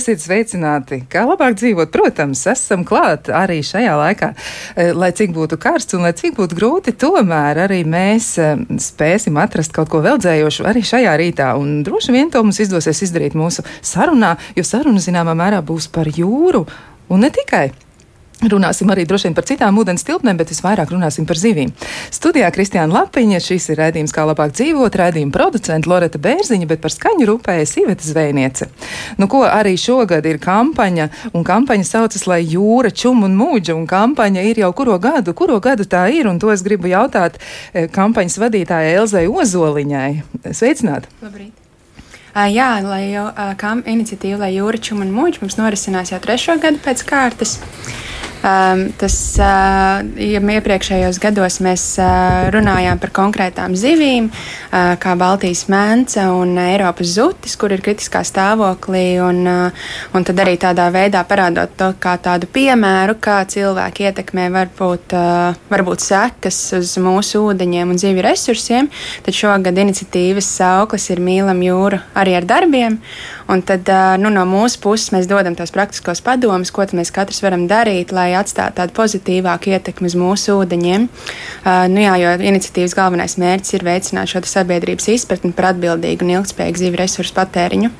[0.00, 1.02] Esiet sveicināti!
[1.12, 1.90] Kā labāk dzīvot?
[1.92, 4.30] Protams, esam klāt arī šajā laikā.
[4.72, 9.36] Eh, lai cik būtu karsts un lai cik būtu grūti, tomēr arī mēs eh, spēsim
[9.42, 11.50] atrast kaut ko veldzējošu arī šajā rītā.
[11.60, 16.08] Un droši vien to mums izdosies izdarīt mūsu sarunā, jo saruna zināmā mērā būs par
[16.08, 16.64] jūru
[17.12, 17.68] un ne tikai.
[18.40, 21.74] Runāsim arī droši vien par citām ūdens tilpnēm, bet visvairāk runāsim par zivīm.
[22.14, 26.94] Studijā Kristiāna Lapiņa, šis ir redzījums, kā labāk dzīvot, redzījuma producenta Loreta Bērziņa, bet par
[26.94, 28.70] skaņu rūpējas Iveta Zvejniece.
[29.20, 33.84] Nu, ko arī šogad ir kampaņa, un kampaņa saucas, lai jūra, čum un mūģa, un
[33.90, 37.36] kampaņa ir jau kuro gadu, kuro gadu tā ir, un to es gribu jautāt
[37.74, 40.12] eh, kampaņas vadītājai Elzai Ozoliņai.
[40.48, 41.12] Sveicināt!
[41.20, 41.52] Labrīt!
[42.30, 46.20] Uh, jā, lai jau uh, kam iniciatīva, lai jūra čum un mūģi mums norisinās jau
[46.22, 47.56] trešo gadu pēc kārtas.
[48.40, 55.66] Um, tas uh, ja iepriekšējos gados mēs uh, runājām par konkrētām zivīm, uh, kā Baltijas
[55.68, 61.74] mēnce un Eiropas zutis, kur ir kritiskā stāvoklī, un, un tad arī tādā veidā parādot
[61.76, 65.12] to kā tādu piemēru, kā cilvēki ietekmē varbūt,
[65.68, 68.88] varbūt sekas uz mūsu ūdeņiem un zivju resursiem.
[69.26, 72.96] Tad šogad iniciatīvas sauklis ir Mīlam jūru arī ar darbiem,
[73.52, 73.92] un tad
[74.24, 78.29] nu, no mūsu puses mēs dodam tos praktiskos padomus, ko mēs katrs varam darīt, lai
[78.30, 81.08] lai atstātu tādu pozitīvāku ietekmi uz mūsu ūdeņiem.
[81.08, 86.38] Uh, nu jā, jo iniciatīvas galvenais mērķis ir veicināt šo sabiedrības izpratni par atbildīgu un
[86.38, 87.92] ilgspējīgu zivju resursu patēriņu.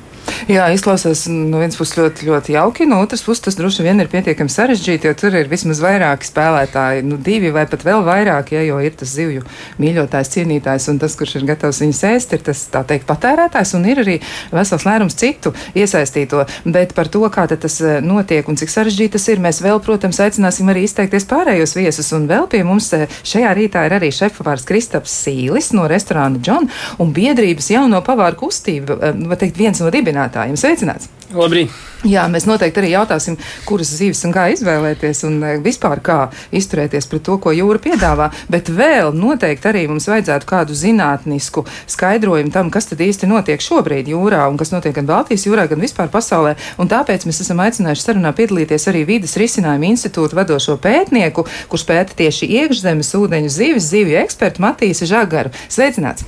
[0.49, 4.09] Jā, izklausās no vienas puses ļoti, ļoti jauki, no otras puses tas droši vien ir
[4.11, 8.63] pietiekami sarežģīti, jo tur ir vismaz vairāki spēlētāji, nu divi vai pat vēl vairāk, ja,
[8.65, 9.45] jo ir tas zivju
[9.81, 13.87] mīļotājs, cienītājs un tas, kurš ir gatavs viņus ēst, ir tas, tā teikt, patērētājs un
[13.91, 14.17] ir arī
[14.51, 16.43] vesels lērums citu iesaistīto.
[16.65, 20.21] Bet par to, kā tas eh, notiek un cik sarežģīti tas ir, mēs vēl, protams,
[20.23, 22.11] aicināsim arī izteikties pārējos viesus.
[22.17, 26.69] Un vēl pie mums eh, šajā rītā ir arī šefpavārs Kristaps Sīlis no restorāna John
[27.01, 30.59] un biedrības jauno pavāru kustība, eh, var teikt, viens no dibinātājiem dibinātājiem.
[30.59, 31.09] Sveicināts!
[31.31, 31.71] Labrīt!
[32.03, 36.17] Jā, mēs noteikti arī jautāsim, kuras zīves un kā izvēlēties un e, vispār kā
[36.51, 38.31] izturēties pret to, ko jūra piedāvā.
[38.51, 41.63] Bet vēl noteikti arī mums vajadzētu kādu zinātnisku
[41.93, 45.83] skaidrojumu tam, kas tad īsti notiek šobrīd jūrā un kas notiek gan Baltijas jūrā, gan
[45.83, 46.57] vispār pasaulē.
[46.81, 52.17] Un tāpēc mēs esam aicinājuši sarunā piedalīties arī Vides risinājuma institūta vadošo pētnieku, kurš pēta
[52.25, 55.53] tieši iekšzemes ūdeņu zīves, zīvju ekspertu Matīsu Žagaru.
[55.69, 56.25] Sveicināts!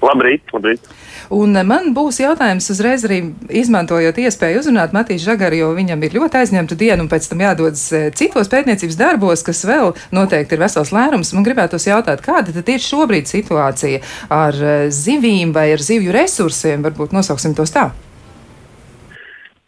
[0.00, 0.86] Labrīt, labrīt!
[1.30, 3.20] Un man būs jautājums uzreiz arī
[3.54, 7.84] izmantojot iespēju uzrunāt Matīs Žagaru, jo viņam ir ļoti aizņemta diena un pēc tam jādodas
[7.94, 11.30] eh, citos pētniecības darbos, kas vēl noteikti ir vesels lērums.
[11.36, 14.00] Man gribētos jautāt, kāda tad ir šobrīd situācija
[14.34, 16.82] ar eh, zivīm vai ar zivju resursiem?
[16.88, 17.92] Varbūt nosauksim tos tā.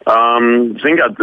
[0.03, 1.15] Um, Ziniet,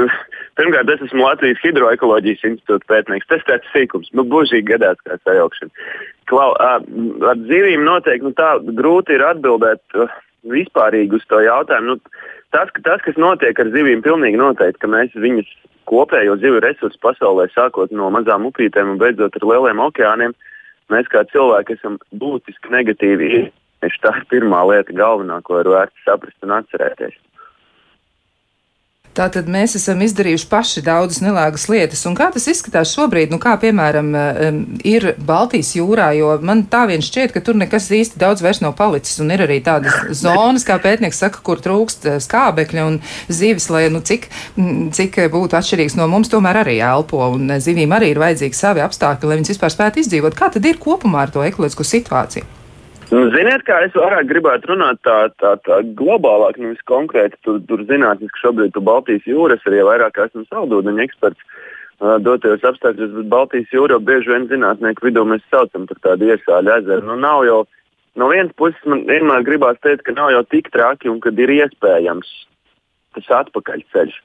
[0.57, 3.29] pirmkārt, es esmu Latvijas Hidroekoloģijas institūta pētnieks.
[3.29, 5.85] Tas tāds sīkums, nu, būžīgi gadās kā sajaukšana.
[6.33, 6.81] Klau, uh,
[7.29, 9.85] ar zivīm noteikti nu, tā grūti ir atbildēt.
[9.93, 10.09] Uh,
[10.49, 11.95] vispārīgi uz to jautājumu.
[11.95, 12.23] Nu,
[12.55, 15.51] tas, tas, kas notiek ar zivīm, pilnīgi noteikti, ka mēs viņus
[15.91, 20.37] kopējo zivju resursu pasaulē, sākot no mazām upītēm un beidzot ar lieliem okeāniem,
[20.93, 23.49] mēs kā cilvēki esam būtiski negatīvi.
[23.81, 27.15] Tā ir pirmā lieta, galvenā, ko ir vērts saprast un atcerēties.
[29.11, 32.05] Tātad mēs esam izdarījuši paši daudzas nelāgas lietas.
[32.07, 33.33] Un kā tas izskatās šobrīd?
[33.33, 34.13] Nu, kā piemēram
[34.87, 38.77] ir Baltijas jūrā, jo man tā vien šķiet, ka tur nekas īsti daudz vairs nav
[38.79, 39.19] palicis.
[39.23, 43.89] Un ir arī tādas zonas, kā pētnieks saka, kur trūkst eh, skābekļa un zivis, lai
[43.91, 44.31] nu, cik,
[44.95, 47.25] cik būtu atšķirīgs no mums, tomēr arī elpo.
[47.35, 50.39] Un eh, zivīm arī ir vajadzīgi savi apstākļi, lai viņas vispār spētu izdzīvot.
[50.39, 52.60] Kā tad ir kopumā ar to ekoloģisko situāciju?
[53.11, 57.39] Nu, ziniet, kā es vairāk gribētu runāt tā, tā, tā globālāk, nevis konkrēti.
[57.47, 63.17] Tur, tur zinātniski šobrīd tu Baltijas jūras arī vairāk esmu saldūdeņu eksperts uh, dotajos apstākļos,
[63.17, 67.09] bet Baltijas jūra bieži vien zinātnieku vidū mēs saucam par tādu iesāļu ezeru.
[67.11, 67.59] Nu, nav jau,
[68.15, 71.51] no vienas puses man vienmēr gribās teikt, ka nav jau tik traki un kad ir
[71.57, 72.31] iespējams
[73.19, 74.23] tas atpakaļceļš.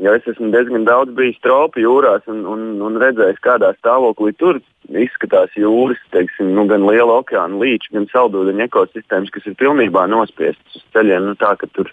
[0.00, 4.62] Jo es esmu diezgan daudz bijis tropu jūrās un, un, un redzējis, kādā stāvoklī tur
[4.88, 10.80] izskatās jūras, teiksim, nu, gan liela okeāna līča, gan saldūdeņa ekosistēmas, kas ir pilnībā nospiestas
[10.80, 11.28] uz ceļiem.
[11.28, 11.92] Nu, tā, tur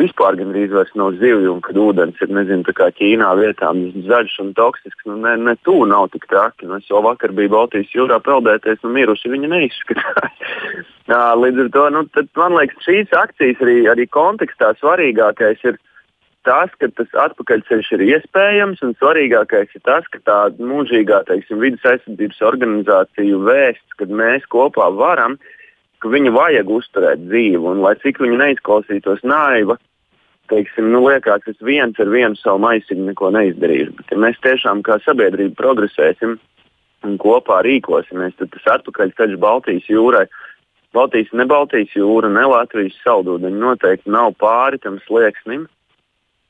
[0.00, 4.56] vispār gandrīz vairs nav zivju, un kad ūdens ir, nezinu, kā Ķīnā vietām zaļš un
[4.56, 6.64] toksisks, nu, ne, ne tuvu nav tik traki.
[6.70, 10.42] Nu, es jau vakar biju Baltijas jūrā peldēties, un miruši viņi neizskatās.
[11.44, 12.06] Līdz ar to, nu,
[12.40, 15.82] man liekas, šīs akcijas arī, arī kontekstā svarīgākais ir
[16.46, 21.84] tas, ka tas atpakaļceļš ir iespējams, un svarīgākais ir tas, ka tā mūžīgā teiksim, vidas
[21.88, 25.38] aizsardzības organizāciju vēsts, kad mēs kopā varam,
[26.02, 29.78] ka viņu vajag uzturēt dzīvu, un lai cik viņa neizklausītos naiva,
[30.50, 33.94] teiksim, nu, liekas, es viens ar vienu savu maisiņu neko neizdarīšu.
[34.00, 36.38] Bet, ja mēs tiešām kā sabiedrība progresēsim
[37.06, 40.26] un kopā rīkosimies, tad tas atpakaļceļš Baltijas jūrai
[40.92, 45.64] Baltijas, ne Baltijas jūra, ne Latvijas saldūdeņi noteikti nav pāri tam slieksnim,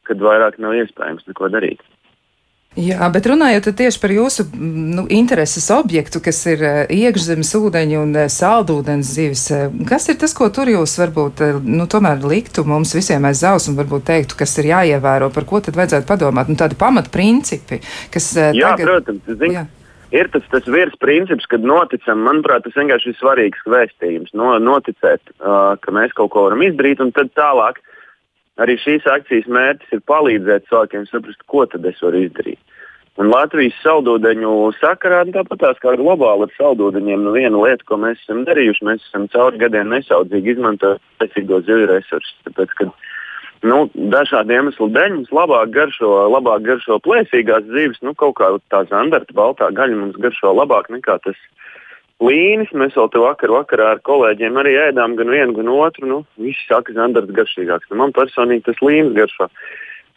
[0.08, 1.82] kad vairāk nav iespējams neko darīt.
[2.72, 8.14] Jā, bet runājot tieši par jūsu nu, intereses objektu, kas ir uh, iekšzemes ūdeņi un
[8.16, 12.94] uh, saldūdens zivis, uh, kas ir tas, ko tur jūs varbūt nu, tomēr liktu mums
[12.96, 16.48] visiem aiz zaus un varbūt teiktu, kas ir jāievēro, par ko tad vajadzētu padomāt?
[16.48, 17.82] Nu, tādi pamatprincipi,
[18.14, 18.32] kas.
[18.40, 18.88] Jā, tagad...
[18.88, 19.66] protams, zin, jā.
[20.16, 25.36] ir tas, tas virs princips, kad noticam, manuprāt, tas vienkārši ir svarīgs vēstījums, no, noticēt,
[25.42, 27.84] uh, ka mēs kaut ko varam izdarīt un tad tālāk
[28.60, 32.60] Arī šīs akcijas mērķis ir palīdzēt cilvēkiem saprast, ko tad es varu izdarīt.
[33.20, 38.20] Un Latvijas saldūdeņu sakarā, nu, tāpat kā globāli ar saldūdeņiem, nu viena lieta, ko mēs
[38.22, 42.38] esam darījuši, mēs esam cauri gadiem nesaudzīgi izmantojot spēcīgo zivju resursus.
[42.48, 42.88] Tāpēc, ka
[43.68, 43.82] nu,
[44.14, 49.36] dažādu iemeslu dēļ mums labāk garšo, labāk garšo plēsīgās zivis, nu kaut kā tā zandarta
[49.36, 51.36] baltā gaļa mums garšo labāk nekā tas
[52.22, 52.72] līnis.
[52.76, 56.08] Mēs vēl te vakar, vakarā ar kolēģiem arī ēdām gan vienu, gan otru.
[56.08, 57.90] Nu, visi saka, ka zandarts garšīgāks.
[57.90, 59.48] Nu, man personīgi tas līnis garšo.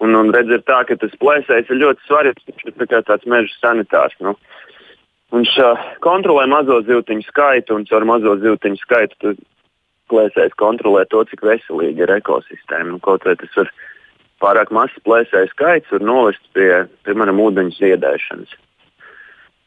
[0.03, 2.47] Un, un redz, ir tā, ka tas plēsējs ir ļoti svarīgs.
[2.49, 4.17] Viņš ir tā tāds meža sanitārs.
[4.23, 4.35] Nu.
[5.35, 9.35] Viņš uh, kontrolē mazo zīltiņu skaitu, un caur mazo zīltiņu skaitu
[10.11, 12.91] plēsējs kontrolē to, cik veselīga ir ekosistēma.
[12.93, 13.71] Nu, kaut vai tas var
[14.43, 16.69] pārāk mazs plēsēju skaits, var novest pie,
[17.07, 18.53] piemēram, ūdeņu ziedēšanas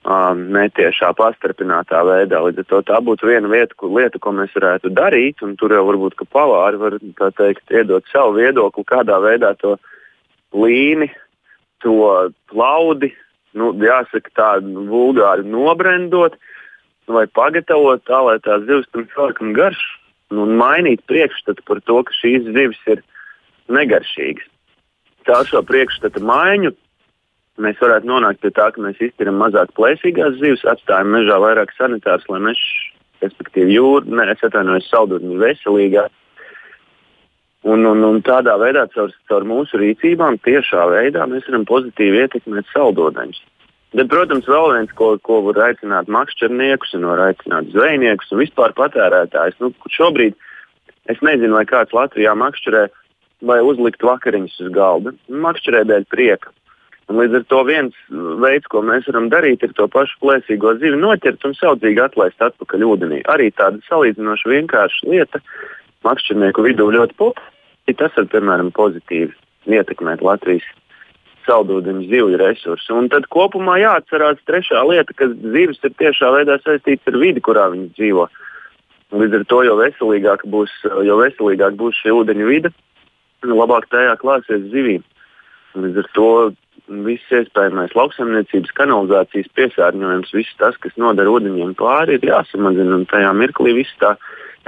[0.09, 2.41] netiešā pastarpinātā veidā.
[2.45, 5.75] Līdz ar to tā būtu viena vieta, ko, lieta, ko mēs varētu darīt, un tur
[5.75, 6.99] jau varbūt pavāri var
[7.37, 9.77] teikt, iedot savu viedokli, kādā veidā to
[10.57, 11.11] līni,
[11.85, 13.13] to plaudi,
[13.55, 16.39] nu, jāsaka, tādu vulgāri nobrendot
[17.09, 19.81] vai pagatavot tā, lai tās zivs tam cilvēkam garš,
[20.33, 23.05] nu, un mainīt priekšstatu par to, ka šīs zivis ir
[23.73, 24.49] negaršīgas.
[25.29, 26.73] Tā šo priekšstatu maiņu
[27.63, 32.27] mēs varētu nonākt pie tā, ka mēs iztiram mazāk plēsīgās zivis, atstājam mežā vairāk sanitārs,
[32.31, 32.65] lai mežs,
[33.25, 36.15] respektīvi jūra, ne, es atvainojos, saldūdeni veselīgāk.
[37.69, 42.71] Un, un, un tādā veidā, caur, caur mūsu rīcībām, tiešā veidā mēs varam pozitīvi ietekmēt
[42.71, 43.41] saldūdeņus.
[43.97, 48.75] Bet, protams, vēl viens, ko, ko var aicināt makšķerniekus, un var aicināt zvejniekus un vispār
[48.77, 49.57] patērētājus.
[49.65, 50.37] Nu, šobrīd
[51.09, 52.85] es nezinu, vai kāds Latvijā makšķerē
[53.49, 55.15] vai uzlikt vakariņas uz galda.
[55.33, 56.53] Makšķerē dēļ prieka.
[57.09, 57.95] Un līdz ar to viens
[58.43, 62.85] veids, ko mēs varam darīt, ir to pašu plēsīgo zivi noķert un saudzīgi atlaist atpakaļ
[62.85, 63.23] ūdenī.
[63.33, 65.41] Arī tāda salīdzinoši vienkārša lieta
[66.05, 67.55] makšķernieku vidū ļoti populāra.
[67.97, 69.33] Tas var, piemēram, pozitīvi
[69.73, 70.67] ietekmēt Latvijas
[71.49, 72.91] saldūdeņu zivju resursus.
[72.93, 77.71] Un tad kopumā jāatcerās trešā lieta, ka zivis ir tiešā veidā saistīts ar vidi, kurā
[77.73, 78.29] viņi dzīvo.
[79.17, 82.73] Līdz ar to, jo veselīgāk būs, jo veselīgāk būs šī ūdeņu vide,
[83.49, 85.05] labāk tajā klāsies zivīm.
[85.79, 86.29] Līdz ar to
[86.87, 93.01] viss iespējamais lauksaimniecības kanalizācijas piesārņojums, viss tas, kas nodara ūdeņiem pāri, ir jāsamazina.
[93.01, 94.15] Un tajā mirklī viss tā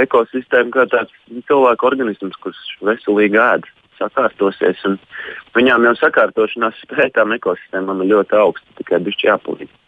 [0.03, 1.15] ekosistēma, kā tāds
[1.49, 3.69] cilvēka organisms, kurš veselīgi ēd,
[4.01, 4.87] sakārtosies.
[5.57, 9.80] Viņām jau sakārtošanās spēja tām ekosistēmām ir ļoti augsta, tikai bišķi jāpalīdz.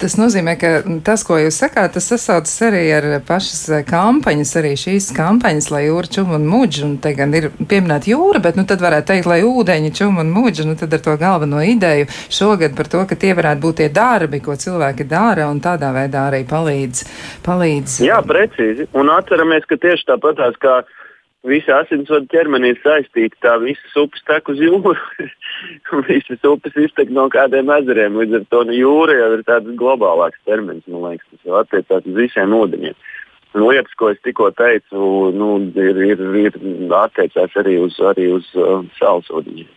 [0.00, 0.70] Tas nozīmē, ka
[1.06, 6.10] tas, ko jūs sakāt, tas sasaucas arī ar pašas kampaņas, arī šīs kampaņas, lai jūra
[6.12, 9.40] čum un muģi, un te gan ir pieminēta jūra, bet nu tad varētu teikt, lai
[9.46, 13.32] ūdeņi čum un muģi, nu tad ar to galveno ideju šogad par to, ka tie
[13.38, 17.06] varētu būt tie darbi, ko cilvēki dara, un tādā veidā arī palīdz.
[17.46, 18.90] palīdz Jā, precīzi.
[18.96, 20.82] Un atceramies, ka tieši tāpatās kā
[21.46, 23.38] visa asinsvadu ķermenī ir saistīta.
[23.44, 24.94] Tā visas upes tek uz jūru,
[26.08, 28.18] visas upes iztek no kādiem ezeriem.
[28.20, 32.06] Līdz ar to nu, jūra jau ir tāds globālāks termins, man liekas, tas jau attiecās
[32.06, 32.98] uz visiem ūdeņiem.
[33.56, 35.50] Un lietas, ko es tikko teicu, nu,
[35.80, 36.58] ir, ir, ir
[36.98, 39.70] attiecās arī uz, arī uz uh, saules ūdeņiem.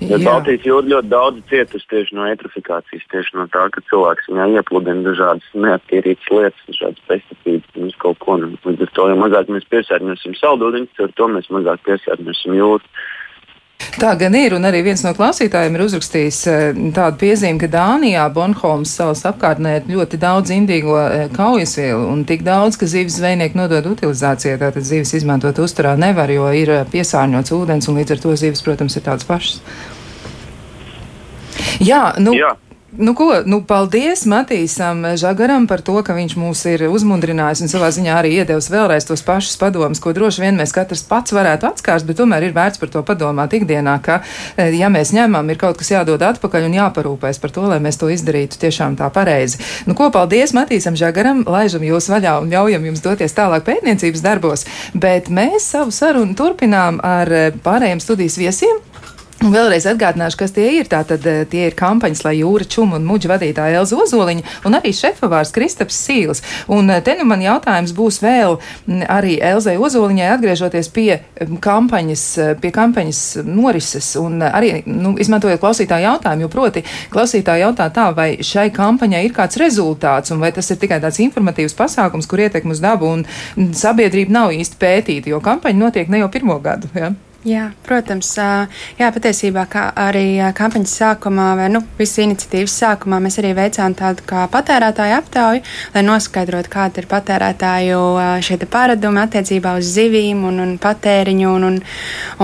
[0.00, 5.04] Baltijas jūra ļoti daudz cietusi tieši no eitrofikācijas, tieši no tā, ka cilvēks viņā iepludina
[5.06, 8.38] dažādas neattīrītas lietas, dažādas pesticīdus un kaut ko.
[8.40, 12.82] Līdz ar to, jo mazāk mēs piesārņosim saldūdeņus, ar to mēs mazāk piesārņosim jūru.
[14.00, 18.24] Tā gan ir, un arī viens no klausītājiem ir uzrakstījis eh, tādu piezīmi, ka Dānijā
[18.34, 23.58] Bonholmas salas apkārtnē ir ļoti daudz indīgo eh, kaujasvielu un tik daudz, ka zīves zvejnieki
[23.58, 28.22] nodod utilizācijai, tātad zīves izmantot uzturā nevar, jo ir eh, piesārņots ūdens un līdz ar
[28.24, 29.60] to zīves, protams, ir tādas pašas.
[31.82, 32.54] Jā, nu, Jā.
[32.98, 37.88] Nu, ko, nu, paldies Matīsam Žagaram par to, ka viņš mūs ir uzmundrinājis un savā
[37.88, 42.04] ziņā arī iedevis vēlreiz tos pašus padomus, ko droši vien mēs katrs pats varētu atskārst,
[42.04, 44.18] bet tomēr ir vērts par to padomāt ikdienā, ka,
[44.60, 47.96] e, ja mēs ņemam, ir kaut kas jādod atpakaļ un jāparūpēs par to, lai mēs
[47.96, 49.64] to izdarītu tiešām tā pareizi.
[49.88, 54.68] Nu, ko, paldies Matīsam Žagaram, laižam jūs vaļā un ļaujam jums doties tālāk pētniecības darbos,
[54.92, 58.84] bet mēs savu sarunu turpinām ar e, pārējiem studijas viesiem.
[59.42, 60.86] Vēlreiz atgādināšu, kas tie ir.
[60.90, 64.92] Tātad eh, tie ir kampaņas, lai jūra čuma un muģa vadītāja Elza Ozoliņa un arī
[64.94, 66.42] šefavārs Kristaps Sīls.
[66.70, 68.54] Un eh, te nu man jautājums būs vēl
[69.10, 71.08] arī Elzai Ozoliņai atgriežoties pie
[71.64, 77.88] kampaņas, eh, pie kampaņas norises un arī, nu, izmantojot klausītāju jautājumu, jo proti klausītāju jautā
[77.90, 82.30] tā, vai šai kampaņai ir kāds rezultāts un vai tas ir tikai tāds informatīvs pasākums,
[82.30, 83.26] kur ietekmi uz dabu un
[83.58, 86.94] sabiedrība nav īsti pētīta, jo kampaņa notiek ne jau pirmo gadu.
[86.94, 87.10] Ja?
[87.42, 89.64] Jā, protams, jā, patiesībā
[89.98, 95.64] arī kampaņas sākumā, vai nu, visas iniciatīvas sākumā, mēs arī veicām tādu kā patērētāju aptauju,
[95.96, 97.98] lai noskaidrotu, kāda ir patērētāju
[98.46, 101.48] šie paradumi attiecībā uz zivīm un, un patēriņu.
[101.50, 101.80] Un, un,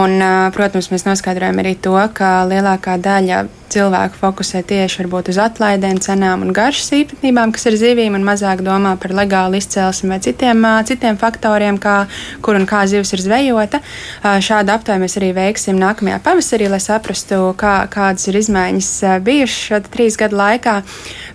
[0.02, 0.26] un,
[0.58, 6.42] protams, mēs noskaidrojam arī to, ka lielākā daļa cilvēku fokusē tieši varbūt uz atlaidēm, cenām
[6.46, 11.18] un garšas īpatnībām, kas ir zivīm, un mazāk domā par legālu izcelsmi vai citiem, citiem
[11.20, 11.96] faktoriem, kā,
[12.44, 13.80] kur un kā zivs ir zvejota.
[14.24, 18.92] Šādu aptauju mēs arī veiksim nākamajā pavasarī, lai saprastu, kā, kādas ir izmaiņas
[19.26, 20.78] bijušas šo trīs gadu laikā.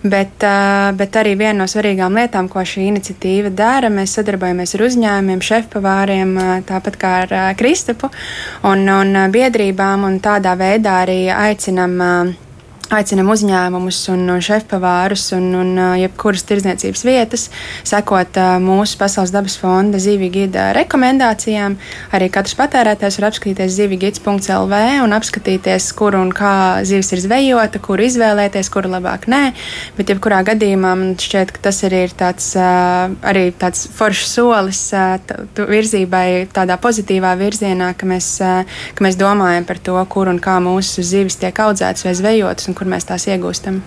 [0.04, 0.44] Bet,
[0.98, 6.34] bet arī viena no svarīgām lietām, ko šī iniciatīva dara, mēs sadarbojamies ar uzņēmumiem, šefpavāriem,
[6.68, 8.10] tāpat kā ar Kristapu
[8.68, 11.96] un, un biedrībām, un tādā veidā arī aicinam
[12.92, 17.46] aicinam uzņēmumus un šefpavārus un, un jebkuras tirdzniecības vietas
[17.86, 21.76] sekot mūsu Pasaules dabas fonda zivju gida rekomendācijām.
[22.14, 28.02] Arī katrs patērētājs var apskatīties zivjugids.lv un apskatīties, kur un kā zivs ir zvejota, kur
[28.04, 29.42] izvēlēties, kuru labāk nē.
[29.96, 34.82] Bet, jebkurā gadījumā man šķiet, ka tas arī ir tāds, arī tāds foršs solis
[35.56, 38.30] virzībai tādā pozitīvā virzienā, ka mēs,
[38.94, 42.78] ka mēs domājam par to, kur un kā mūsu zivis tiek audzētas vai zvejotas un
[42.78, 43.78] kur mēs tās iegūstam.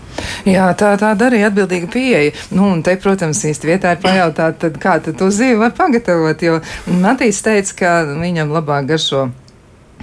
[0.47, 2.31] Jā, tā tāda arī atbildīga pieeja.
[2.55, 6.47] Nu, un te, protams, īsti vietā ir pajautāt, tad kā tad to zivi var pagatavot,
[6.47, 6.61] jo
[7.03, 9.27] Matīs teica, ka viņam labāk garšo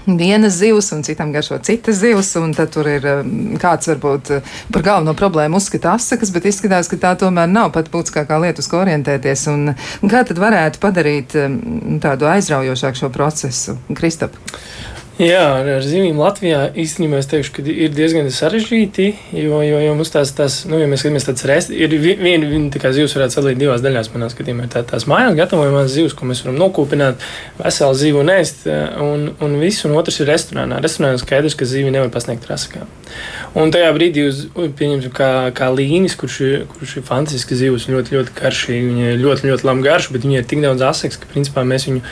[0.04, 4.84] vienas zivs, un citam garšo citas zivs, tad tur ir um, kāds varbūt uh, par
[4.84, 8.82] galveno problēmu uzskata asakas, bet izskatās, ka tā tomēr nav pat būtiskākā lieta, uz ko
[8.82, 9.46] orientēties.
[9.54, 11.56] Un, un kā tad varētu padarīt um,
[12.04, 13.78] tādu aizraujošāku šo procesu?
[13.96, 14.36] Kristap?
[15.14, 19.04] Jā, ar zivīm Latvijā īstenībā es teikšu, ka ir diezgan sarežģīti,
[19.44, 22.72] jo, jo, jo mums tās, tās nu, ja mēs skatāmies tāds rest, ir viena, viena
[22.74, 26.26] tā kā zivs varētu sadalīt divās daļās, manā skatījumā, tā, tās mājās gatavojamās zivs, ko
[26.26, 27.22] mēs varam nokūpināt,
[27.60, 28.66] veselu zivu nēst,
[29.06, 30.82] un, un viss, un otrs ir restorānā.
[30.82, 32.82] Restorānā skaidrs, ka zivi nevar pasniegt rasakā.
[33.54, 38.18] Un tajā brīdī, uz, pieņemsim, kā, kā līnis, kurš ir, kurš ir fantastisks zivs, ļoti,
[38.18, 41.30] ļoti karšīgi, viņa ir ļoti, ļoti laba garša, bet viņa ir tik daudz asaks, ka
[41.30, 42.02] principā mēs viņu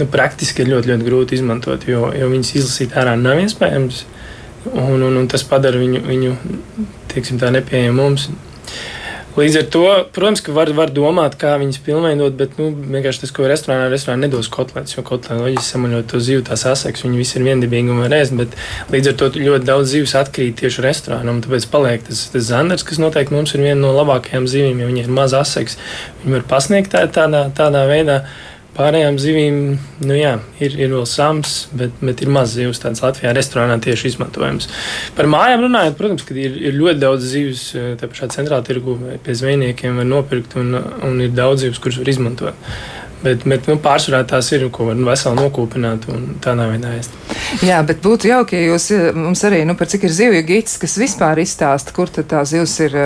[0.00, 4.04] nu, praktiski ir ļoti, ļoti grūti izmantot, jo, jo viņas izlasīt ārā nav iespējams.
[4.66, 6.36] Un, un, un tas padara viņu, viņu
[7.12, 8.28] teiksim, tā nepieejamu mums.
[9.36, 9.82] Līdz ar to,
[10.16, 14.48] protams, var, var domāt, kā viņas pilnveidot, bet nu, vienkārši tas, ko restorānā, restorānā nedos
[14.52, 18.16] kotlets, jo kotlets loģiski samaļot to zivu, tās asaks, viņi visi ir viendabīgi un var
[18.16, 18.56] ēst, bet
[18.94, 22.86] līdz ar to ļoti daudz zivs atkrīt tieši restorānā, un tāpēc paliek tas, tas zandars,
[22.88, 25.76] kas noteikti mums ir viena no labākajām zivīm, jo viņi ir maz asaks,
[26.24, 28.22] viņi var pasniegt tā, tādā, tādā veidā.
[28.76, 29.60] Pārējām zivīm
[30.04, 32.80] nu jā, ir, ir vēl sams, bet, bet ir maz zivs.
[32.82, 34.68] Tāds Latvijā restorānā tieši izmantojams.
[35.16, 37.64] Par mājām runājot, protams, ka ir, ir ļoti daudz zivs.
[37.72, 42.02] Eh, tā pašā centrālā tirgu pie zvejniekiem var nopirkt, un, un ir daudz zivs, kuras
[42.02, 42.68] var izmantot.
[43.24, 47.14] Bet, bet nu, pārsvarā tās ir, ko var veseli nokūpināt un tādā veidā ēst.
[47.64, 50.96] Jā, bet būtu jauki, ja jūs mums arī, nu, par cik ir zivju gids, kas
[51.00, 52.96] vispār izstāsta, kur tad tā zivs ir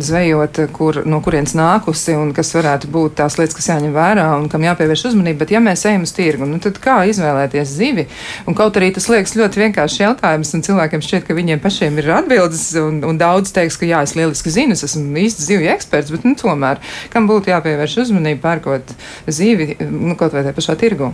[0.00, 4.48] zvejot, kur, no kurienes nākusi un kas varētu būt tās lietas, kas jāņem vērā un
[4.50, 5.42] kam jāpievērš uzmanība.
[5.44, 8.06] Bet ja mēs ejam uz tirgu, nu, tad kā izvēlēties zivi?
[8.48, 12.10] Un kaut arī tas liekas ļoti vienkāršs jautājums, un cilvēkiem šķiet, ka viņiem pašiem ir
[12.16, 16.14] atbildes, un, un daudz teiks, ka jā, es lieliski zinu, es esmu īsts zivju eksperts,
[16.16, 16.80] bet, nu, tomēr,
[17.12, 18.94] kam būtu jāpievērš uzmanība pērkot
[19.28, 19.49] zivi?
[19.50, 21.10] Dzīvi, nu, kaut vai tajā pašā tirgu.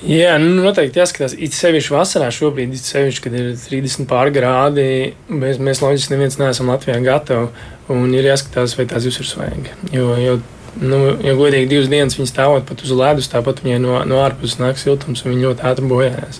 [0.00, 1.34] Jā, nu, noteikti jāskatās.
[1.36, 4.86] It sevišķi vasarā, šobrīd, it sevišķi, kad ir 30 pārgrādi,
[5.28, 7.50] mēs, mēs loģiski neviens neesam Latvijā gatavi.
[7.90, 9.74] Un ir jāskatās, vai tās ir svaigi.
[9.92, 10.38] Jo, jo
[10.78, 14.60] nu, ja godīgi divas dienas viņa stāvot pat uz ledus, tāpat viņai no, no ārpuses
[14.60, 16.38] nāk siltums un viņa ļoti ātri bojājās.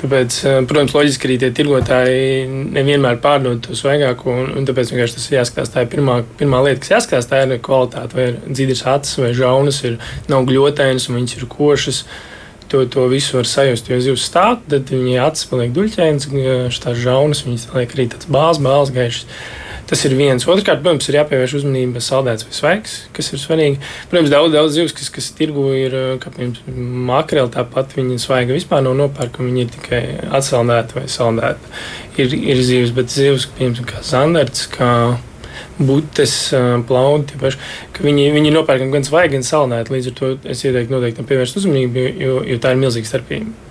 [0.00, 5.18] Tāpēc, eh, protams, loģiski arī tie tirgotāji nevienmēr pārdod to svaigāko, un, un tāpēc vienkārši
[5.18, 5.74] tas jāskatās.
[5.74, 9.34] Tā ir pirmā, pirmā lieta, kas jāskatās, tā ir kvalitāte, vai ir dzīves acis vai
[9.36, 10.00] žaunas, ir,
[10.32, 12.06] nav gļotēnas un viņas ir košas.
[12.66, 16.26] To, to visu var sajust, jo zivs stāv, tad viņa acis paliek duļķēnas,
[16.74, 19.28] šīs žaunas, viņas liek arī tāds bāzs, bāzs gaišs.
[19.86, 20.42] Tas ir viens.
[20.50, 23.78] Otrkārt, protams, ir jāpievērš uzmanība saldēts vai svaigs, kas ir svarīgi.
[24.10, 28.82] Protams, daudz, daudz zivs, kas, kas tirgu ir, kā piemēram, makreli, tāpat viņa svaiga vispār
[28.82, 30.02] nav nopērkama, viņa ir tikai
[30.40, 31.72] atsaldēta vai saldēta.
[32.18, 34.90] Ir, ir zivs, bet zivs, piemēram, kā zandarts, kā
[35.78, 36.34] butes,
[36.88, 37.60] plaudi, paši,
[38.02, 39.94] viņi, viņi nopērkam gan svaigi, gan saldēti.
[39.94, 43.65] Līdz ar to es ieteiktu noteikti pievērst uzmanību, jo, jo tā ir milzīga starpība.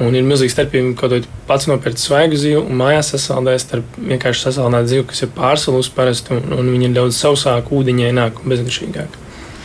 [0.00, 4.46] Un ir milzīga starpība, kaut kādā pats nopirkt svaigu zivu un mājās sasaldēt starp vienkārši
[4.48, 9.20] sasaldētu zivu, kas ir pārsalus parasti, un, un viņi ir daudz sausāku, ūdeņaināk un bezgaršīgāk.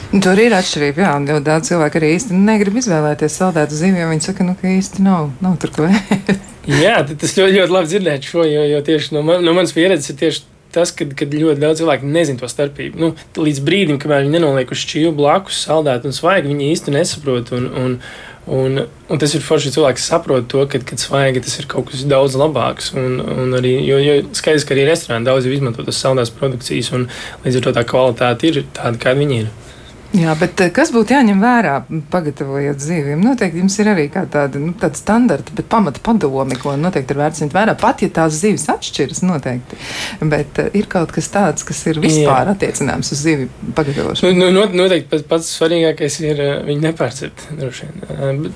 [0.08, 1.04] Tur ir atšķirība.
[1.04, 4.70] Jā, ļoti daudz cilvēku arī īsti negrib izvēlēties saldētu zivi, jo viņi saka, nu, ka
[4.72, 6.32] īsti nav, nav tur ko ēst.
[6.86, 10.14] jā, tas ļoti, ļoti labi dzirdēt šo, jo, jo tieši no, man, no manas pieredzes
[10.14, 10.46] ir tieši
[10.78, 13.00] tas, ka ļoti daudz cilvēku nezina to starpību.
[13.02, 17.52] Nu, līdz brīdim, kamēr viņi nenoliek uz šķīvu blakus, saldētu un svaigu, viņi īsti nesaprot.
[17.58, 18.00] Un, un,
[18.48, 18.80] Un,
[19.12, 22.06] un tas ir forši, ka cilvēks saprot to, ka, kad svaigi tas ir kaut kas
[22.08, 22.94] daudz labāks.
[22.96, 27.10] Un, un arī, jo, jo skaidrs, ka arī restorāni daudz izmanto tas saldās produkcijas, un
[27.44, 29.50] līdz ar to tā kvalitāte ir tāda, kāda viņi ir.
[30.18, 31.74] Jā, bet eh, kas būtu jāņem vērā,
[32.12, 33.22] pagatavojot zīviem?
[33.22, 37.54] Noteikti jums ir arī tāda, nu, standarta, bet pamata padomi, ko noteikti ir vērts ņemt
[37.54, 37.76] vērā.
[37.78, 39.78] Pat ja tās zivis atšķiras, noteikti.
[40.34, 42.56] Bet uh, ir kaut kas tāds, kas ir vispār Jā.
[42.56, 44.34] attiecināms uz zivju pagatavošanu.
[44.40, 47.48] Nu, nu, noteikti pats, pats svarīgākais ir uh, viņu nepārcept.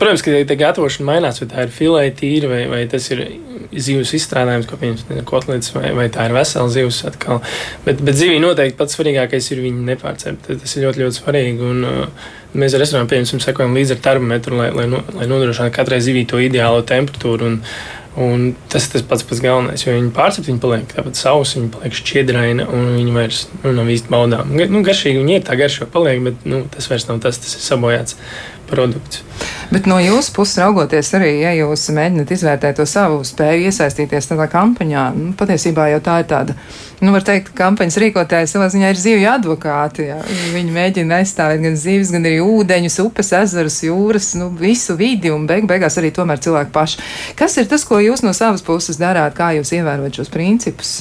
[0.01, 3.25] Protams, ka tā gatavošana mainās, vai tā ir filē tīra, vai, vai tas ir
[3.71, 7.41] zivs izstrādājums, ko pieņems kotlets, vai, vai tā ir vesela zivs atkal.
[7.85, 10.49] Bet, bet zivī noteikti pats svarīgākais ir viņu nepārcept.
[10.63, 11.71] Tas ir ļoti, ļoti svarīgi svarīgi.
[11.71, 16.01] Un, uh, mēs ar restorānu pieņemsim, sekojam līdzi ar termometru, lai, lai, lai nodrošinātu katrai
[16.01, 17.47] zivī to ideālo temperatūru.
[17.47, 17.61] Un,
[18.19, 21.71] un tas ir tas pats, pats galvenais, jo viņi pārcept, viņi paliek tāpat sausi, viņi
[21.71, 24.51] paliek šķiedraini un viņi vairs nu, nav īsti baudām.
[24.51, 27.63] Nu, garšīgi viņi ir, tā garša paliek, bet nu, tas vairs nav tas, tas ir
[27.63, 28.19] sabojāts
[28.71, 29.23] produkts.
[29.71, 34.47] Bet no jūsu puses raugoties arī, ja jūs mēģināt izvērtēt to savu spēju iesaistīties tādā
[34.51, 36.55] kampaņā, nu, patiesībā jau tā ir tāda,
[36.99, 40.07] nu, var teikt, kampaņas rīkotāji savā ziņā ir zivju advokāti.
[40.11, 40.19] Jā.
[40.55, 45.47] Viņi mēģina aizstāvēt gan zivis, gan arī ūdeņus, upes, ezerus, jūras, nu, visu vidi un
[45.49, 47.03] beig beigās arī tomēr cilvēku paši.
[47.39, 50.97] Kas ir tas, ko jūs no savas puses darāt, kā jūs ievērojat šos principus?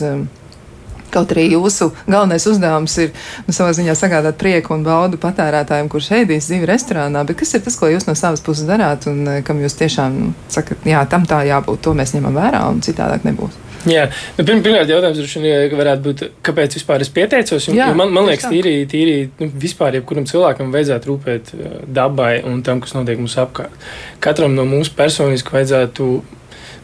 [1.10, 3.14] Kaut arī jūsu galvenais uzdevums ir
[3.46, 7.64] nu, savā ziņā sagādāt prieku un baudu patērētājiem, kurš ēdīs zivi restorānā, bet kas ir
[7.66, 10.20] tas, ko jūs no savas puses darāt un eh, kam jūs tiešām
[10.52, 13.69] sakat, jā, tam tā jābūt, to mēs ņemam vērā un citādāk nebūs?
[13.88, 14.02] Jā,
[14.36, 17.68] nu, pirm, pirmkārt, jautājums droši varētu būt, kāpēc vispār es pieteicos.
[17.70, 21.78] Jo, Jā, jo man, man liekas, tīri, tīri nu, vispār jebkuram cilvēkam vajadzētu rūpēt eh,
[21.88, 23.88] dabai un tam, kas notiek mums apkārt.
[24.20, 26.10] Katram no mums personiski vajadzētu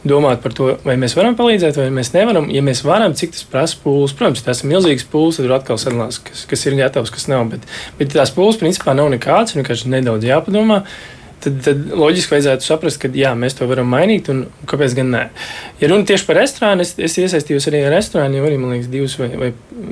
[0.07, 2.49] domāt par to, vai mēs varam palīdzēt, vai mēs nevaram.
[2.55, 5.81] Ja mēs varam, cik tas prasa pūles, protams, tas ir milzīgs pūles, tad tur atkal
[5.83, 7.45] sadalās, kas, kas ir gatavs, kas nav.
[7.53, 7.67] Bet,
[7.99, 10.85] bet tās pūles principā nav nekāds, vienkārši nedaudz jāpadomā.
[11.45, 15.25] Tad, tad loģiski vajadzētu saprast, ka jā, mēs to varam mainīt, un kāpēc gan nē.
[15.83, 18.89] Ja runa tieši par restorānu, es, es iesaistījos arī ar restorānu, jau arī, man liekas,
[18.93, 19.51] divus vai, vai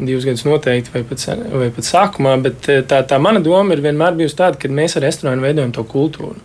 [0.09, 2.39] divus gadus noteikti, vai pat, vai pat sākumā.
[2.49, 5.77] Bet eh, tā, tā mana doma ir vienmēr bijusi tāda, ka mēs ar restorānu veidojam
[5.77, 6.41] to kultūru.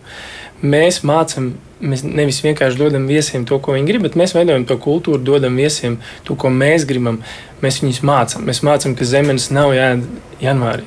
[0.60, 4.76] Mēs mācām mēs nevis vienkārši dodam viesiem to, ko viņi grib, bet mēs veidojam to
[4.80, 7.20] kultūru, dodam viesiem to, ko mēs gribam.
[7.64, 8.46] Mēs viņus mācām.
[8.48, 10.04] Mēs mācām, ka zemes nav jāēd
[10.44, 10.86] janvārī.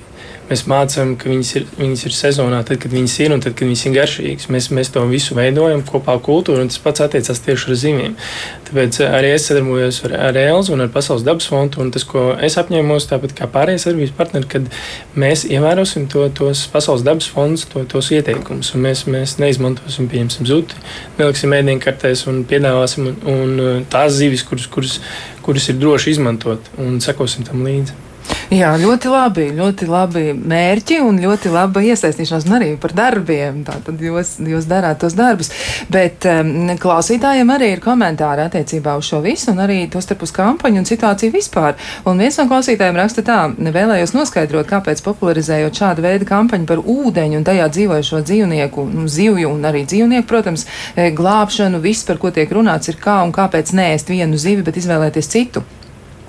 [0.50, 3.68] Mēs mācām, ka viņas ir, viņas ir sezonā, tad, kad viņas ir un tad, kad
[3.68, 4.50] viņas ir garšīgas.
[4.52, 8.18] Mēs, mēs to visu veidojam kopā ar kultūru, un tas pats attiecās tieši uz zivīm.
[8.68, 12.04] Tāpēc eh, arī es sadarbojos ar, ar Elzu un ar Pasaules dabas fondu, un tas,
[12.08, 14.70] ko es apņēmos, tāpat kā pārējie sadarbības partneri, kad
[15.24, 20.50] mēs ievērosim to, tos Pasaules dabas fondus, to, tos ieteikumus, un mēs, mēs neizmantosim, pieņemsim
[20.52, 20.80] zuti,
[21.22, 25.00] neliksim ēdienkartēs un piedāvāsim un, un eh, tās zivis, kuras, kuras,
[25.46, 28.04] kuras ir droši izmantot, un sekosim tam līdzi.
[28.54, 33.64] Jā, ļoti labi, ļoti labi mērķi un ļoti laba iesaistīšanās arī par darbiem.
[33.66, 35.50] Tātad jūs, jūs darāt tos darbus.
[35.92, 40.36] Bet um, klausītājiem arī ir komentāri attiecībā uz šo visu un arī to starp uz
[40.36, 41.80] kampaņu un situāciju vispār.
[42.06, 47.42] Un viens no klausītājiem raksta tā, nevēlējos noskaidrot, kāpēc popularizējot šādu veidu kampaņu par ūdeņu
[47.42, 52.30] un tajā dzīvojošo dzīvnieku, nu, zivju un arī dzīvnieku, protams, eh, glābšanu, viss, par ko
[52.30, 55.66] tiek runāts, ir kā un kāpēc neēst vienu zivi, bet izvēlēties citu.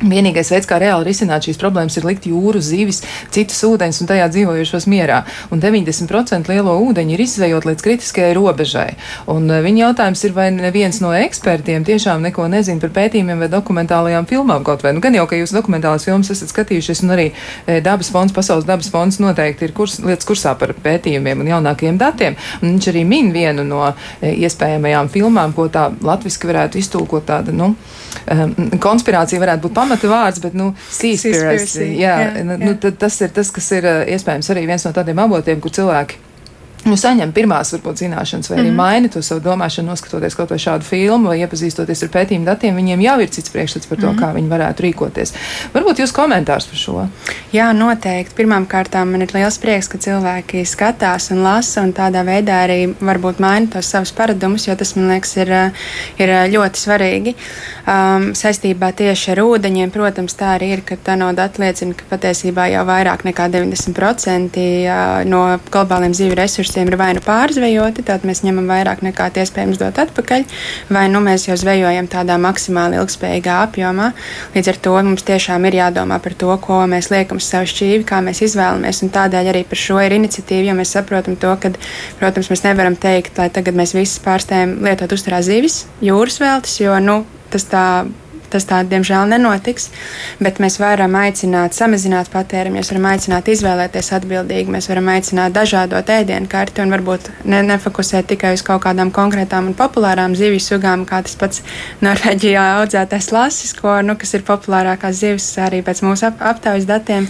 [0.02, 2.98] Vienīgais veids, kā reāli risināt šīs problēmas, ir likt jūru, zivis,
[3.34, 5.20] citus ūdeņus un tajā dzīvojušos mierā.
[5.54, 8.88] Un 90% lielo ūdeņu ir izvejot līdz kritiskajai robežai.
[9.30, 13.50] Un uh, viņa jautājums ir, vai neviens no ekspertiem tiešām neko nezina par pētījumiem vai
[13.52, 14.96] dokumentālajām filmām kaut vai.
[14.96, 18.66] Nu, gan jau, ka jūs dokumentālās filmas esat skatījušies, un arī e, dabas fonds, pasaules
[18.66, 22.38] dabas fonds noteikti ir kurs, lietas kursā par pētījumiem un jaunākajiem datiem.
[22.62, 27.54] Un viņš arī min vienu no e, iespējamajām filmām, ko tā latviski varētu iztulkot tāda,
[27.54, 27.72] nu,
[28.26, 31.88] um, konspirācija varētu būt pamata vārds, bet, nu, seaspiracy.
[32.00, 32.74] Jā, jā, nu, jā.
[32.74, 36.22] Nu, tas ir tas, kas ir iespējams arī viens no tādiem avotiem, kur cilvēki
[36.84, 38.76] nu, saņem pirmās, varbūt, zināšanas, vai arī mm -hmm.
[38.76, 43.00] maina to savu domāšanu, noskatoties kaut vai šādu filmu, vai iepazīstoties ar pētījumu datiem, viņiem
[43.00, 44.22] jau ir cits priekšstats par to, mm -hmm.
[44.22, 45.32] kā viņi varētu rīkoties.
[45.74, 47.08] Varbūt jūs komentārs par šo?
[47.52, 48.34] Jā, noteikti.
[48.34, 53.38] Pirmkārt, man ir liels prieks, ka cilvēki skatās un lasa, un tādā veidā arī varbūt
[53.38, 55.48] maina tos savus paradumus, jo tas, man liekas, ir,
[56.18, 57.34] ir ļoti svarīgi.
[57.86, 62.66] Um, saistībā tieši ar ūdeņiem, protams, tā arī ir, ka tā nauda apliecina, ka patiesībā
[62.72, 64.58] jau vairāk nekā 90%
[65.24, 69.78] no globāliem dzīvi resursiem resursiem ir vai nu pārzvejoti, tad mēs ņemam vairāk nekā iespējams
[69.78, 70.44] dot atpakaļ,
[70.90, 74.12] vai nu mēs jau zvejojam tādā maksimāli ilgspējīgā apjomā.
[74.54, 78.04] Līdz ar to mums tiešām ir jādomā par to, ko mēs liekam uz savu šķīvi,
[78.08, 81.72] kā mēs izvēlamies, un tādēļ arī par šo ir iniciatīva, jo mēs saprotam to, ka,
[82.18, 86.98] protams, mēs nevaram teikt, lai tagad mēs visi pārstājam lietot uzturā zivis, jūras veltes, jo,
[87.02, 87.22] nu,
[87.54, 87.86] tas tā
[88.54, 89.90] tas tā, diemžēl, nenotiks.
[90.42, 96.12] Bet mēs varam aicināt, samazināt patēriņu, mēs varam aicināt izvēlēties atbildīgi, mēs varam aicināt dažādot
[96.14, 101.04] ēdienu karti un varbūt ne, nefokusēt tikai uz kaut kādām konkrētām un populārām zivju sugām,
[101.08, 101.64] kā tas pats
[102.04, 107.28] Norvēģijā audzētais lasis, ko, nu, kas ir populārākās zivis arī pēc mūsu ap, aptaujas datiem.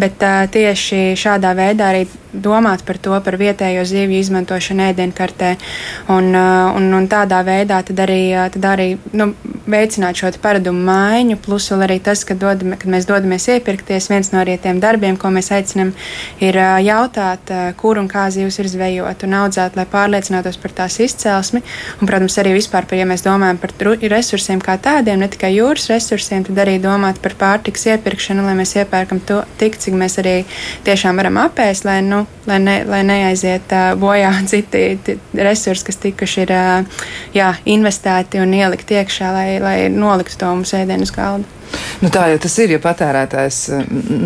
[0.00, 5.54] Bet uh, tieši šādā veidā arī domāt par to, par vietējo zivju izmantošanu ēdienkartē.
[6.12, 8.20] Un, un, un tādā veidā tad arī,
[8.54, 9.30] tad arī nu,
[9.66, 14.32] veicināt šo paradumu maiņu, plus vēl arī tas, ka dodam, kad mēs dodamies iepirkties, viens
[14.32, 15.92] no arī tiem darbiem, ko mēs aicinam,
[16.42, 21.62] ir jautāt, kur un kā zivs ir zvejot un audzēt, lai pārliecinātos par tās izcelsmi.
[22.00, 23.74] Un, protams, arī vispār, par, ja mēs domājam par
[24.16, 28.76] resursiem kā tādiem, ne tikai jūras resursiem, tad arī domāt par pārtiks iepirkšanu, lai mēs
[28.78, 30.36] iepērkam to tik, cik mēs arī
[30.86, 36.42] tiešām varam apēst, lai nu, lai, ne, lai neaiziet uh, bojā citi resursi, kas tikuši
[36.46, 37.02] ir uh,
[37.36, 41.44] jā, investēti un ielikt iekšā, lai, lai noliktu to mums ēdienu uz galda.
[42.02, 42.74] Nu, tā jau tas ir.
[42.76, 43.60] Ja patērētājs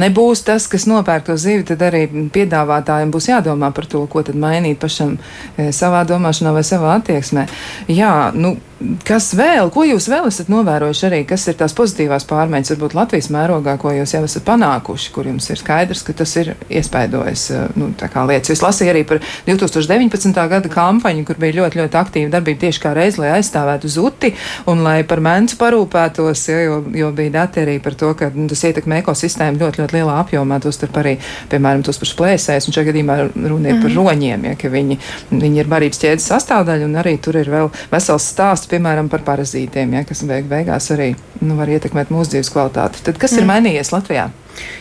[0.01, 4.39] nebūs tas, kas nopērk to zivi, tad arī piedāvātājiem būs jādomā par to, ko tad
[4.41, 5.19] mainīt pašam
[5.57, 7.47] savā domāšanā vai savā attieksmē.
[7.91, 8.57] Jā, nu,
[9.05, 13.27] Kas vēl, ko jūs vēl esat novērojuši arī, kas ir tās pozitīvās pārmaiņas, varbūt Latvijas
[13.29, 17.67] mērogā, ko jūs jau esat panākuši, kur jums ir skaidrs, ka tas ir iespaidojis eh,
[17.77, 18.55] nu, lietas.
[18.55, 20.41] Es lasīju arī par 2019.
[20.55, 24.33] gada kampaņu, kur bija ļoti, ļoti aktīva darbība tieši kā reiz, lai aizstāvētu zuti
[24.73, 28.63] un lai par mencu parūpētos, jo, jo bija dati arī par to, ka nu, tas
[28.69, 31.17] ietekmē ekosistēmu ļoti, ļoti lielā apjomā, tos tur arī,
[31.53, 33.97] piemēram, tos par splēsēs, un šajā gadījumā runa ir par mhm.
[33.99, 34.99] roņiem, ja, ka viņi,
[35.33, 39.97] viņi ir barības ķēdes sastāvdaļa, un arī tur ir vēl vesels stāsts piemēram, par parazītiem,
[39.99, 43.05] ja, kas beig beigās arī nu, var ietekmēt mūsu dzīves kvalitāti.
[43.07, 43.43] Tad kas mm.
[43.43, 44.31] ir mainījies Latvijā?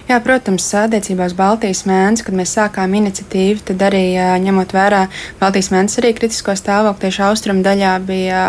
[0.10, 4.04] Jā, protams, attiecībā uz Baltijas mēnesi, kad mēs sākām iniciatīvu, tad arī
[4.42, 5.04] ņemot vērā
[5.38, 8.40] Baltijas mēnesis arī kritisko stāvokli, tieši austrumu daļā bija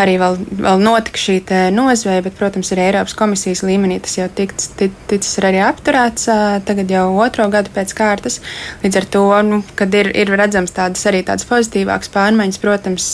[0.00, 1.36] arī vēl, vēl notika šī
[1.74, 4.70] nozveja, bet, protams, arī Eiropas komisijas līmenī tas jau ticis,
[5.10, 6.30] ticis arī apturēts
[6.64, 8.40] tagad jau otro gadu pēc kārtas.
[8.84, 13.10] Līdz ar to, nu, kad ir, ir redzams tādas arī tādas pozitīvākas pārmaiņas, protams,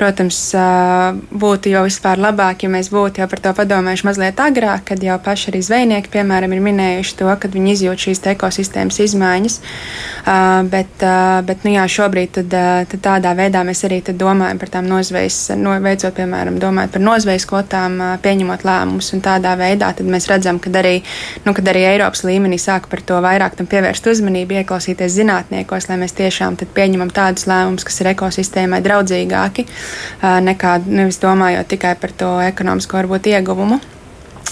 [0.00, 0.40] protams,
[1.44, 5.18] būtu jau vispār labāk, ja mēs būtu jau par to padomājuši mazliet agrāk, kad jau
[5.22, 9.58] paši arī zvejnieki, piemēram, ir minējuši to, ka viņi izjūt šīs ekosistēmas izmaiņas.
[10.26, 12.56] Uh, bet, uh, bet nu, jā, šobrīd tad,
[12.90, 17.46] tad tādā veidā mēs arī domājam par tām nozvejas, no, veicot, piemēram, domājot par nozvejas
[17.48, 19.12] kvotām, pieņemot lēmumus.
[19.24, 20.98] Tādā veidā mēs redzam, ka arī,
[21.46, 26.58] nu, arī Eiropas līmenī sāk par to vairāk pievērst uzmanību, ieklausīties zinātniekos, lai mēs tiešām
[26.76, 29.66] pieņemam tādus lēmumus, kas ir ekosistēmai draudzīgāki,
[30.22, 33.80] nekā nevis domājot tikai par to ekonomisko varbūt ieguvumu.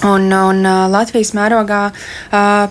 [0.02, 1.84] Un, un Latvijas mērogā,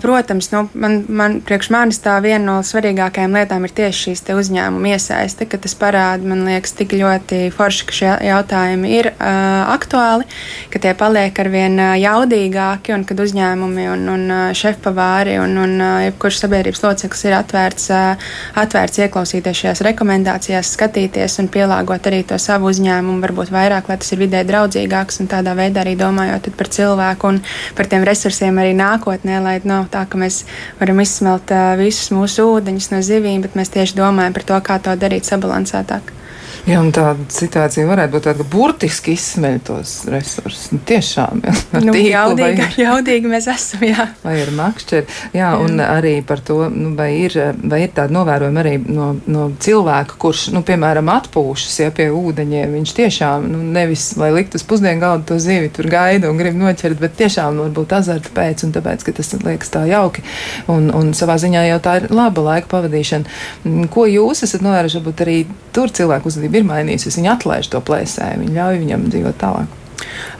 [0.04, 4.92] protams, nu, man, man, priekš manis tā viena no svarīgākajām lietām ir tieši šīs uzņēmuma
[4.92, 10.28] iesaiste, ka tas parāda, man liekas, tik ļoti forši, ka šie jautājumi ir uh, aktuāli,
[10.74, 16.84] ka tie paliek arvien jaudīgāki un kad uzņēmumi un, un šefpavāri un, un jebkurš sabiedrības
[16.84, 18.30] loceklis ir atvērts, uh,
[18.62, 24.14] atvērts ieklausīties šajās rekomendācijās, skatīties un pielāgot arī to savu uzņēmumu, varbūt vairāk, lai tas
[24.14, 27.42] ir vidē draudzīgāks un tādā veidā arī domājot par cilvēku un
[27.78, 30.44] par tiem resursiem arī nākotnē, lai nav tā, ka mēs
[30.80, 34.98] varam izsmelt visus mūsu ūdeņus no zivīm, bet mēs tieši domājam par to, kā to
[35.00, 36.23] darīt sabalansētāk.
[36.64, 40.70] Jā, un tāda situācija varētu būt tāda, ka burtiski izsmeļ tos resursus.
[40.72, 44.06] Nu, tiešām, jā, nu, tīklu, jaudīgi, vai, jaudīgi mēs esam, jā.
[44.24, 45.18] Vai ir makšķeri.
[45.36, 47.36] Jā, jā, un arī par to, nu, vai ir,
[47.68, 52.78] vai ir tāda novērojuma arī no, no cilvēka, kurš, nu, piemēram, atpūšas, ja pie ūdeņiem,
[52.78, 56.56] viņš tiešām, nu, nevis, lai likt uz pusdienu galdu to zivi, tur gaida un grib
[56.56, 60.24] noķert, bet tiešām varbūt azarta pēc, un tāpēc, ka tas liekas tā jauki,
[60.72, 63.86] un, un savā ziņā jau tā ir laba laika pavadīšana.
[63.92, 65.38] Ko jūs esat novērojuši, varbūt arī
[65.76, 66.53] tur cilvēku uzvedību?
[66.60, 67.18] Ir mainījusies.
[67.20, 69.83] Viņi atlaiž to plēsēju, viņi ļauj viņam dzīvot tālāk.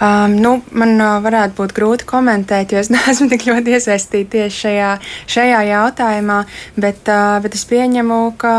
[0.02, 4.58] Um, nu, man uh, varētu būt grūti komentēt, jo es neesmu tik ļoti iesaistīta tieši
[4.64, 4.90] šajā,
[5.30, 6.40] šajā jautājumā,
[6.76, 8.56] bet, uh, bet es pieņemu, ka,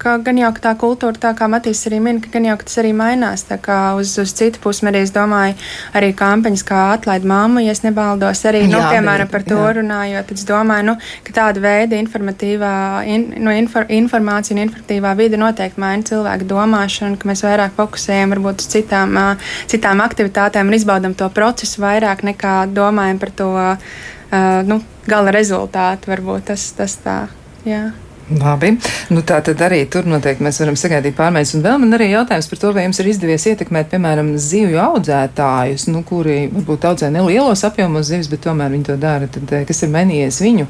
[0.00, 2.92] ka gan jau tā kultūra, tā kā Matīs arī min, ka gan jau tas arī
[2.96, 3.44] mainās.
[3.48, 5.56] Tā kā uz, uz citu pusi arī es domāju,
[5.96, 9.74] arī kampaņas kā atlaid mammu, ja es nebaldos, arī, nu, jā, piemēram, par to jā.
[9.80, 12.72] runājot, tad es domāju, nu, ka tāda veida informatīvā,
[13.10, 18.36] in, nu, infor, informācija un informatīvā vide noteikti maina cilvēku domāšanu, ka mēs vairāk fokusējam
[18.36, 23.30] varbūt uz citām, uh, citām aktivitātēm aktivitātēm un izbaudam to procesu vairāk nekā domājam par
[23.30, 26.10] to uh, nu, gala rezultātu.
[26.10, 27.28] Varbūt tas, tas tā.
[27.64, 27.92] Jā.
[28.26, 28.72] Labi.
[29.14, 31.54] Nu, tā tad arī tur noteikti mēs varam sagaidīt pārmaiņas.
[31.54, 35.86] Un vēl man arī jautājums par to, vai jums ir izdevies ietekmēt, piemēram, zivju audzētājus,
[35.92, 39.30] nu, kuri varbūt audzē nelielos apjomos zivis, bet tomēr viņi to dara.
[39.30, 40.66] Tad, kas ir mainījies viņu,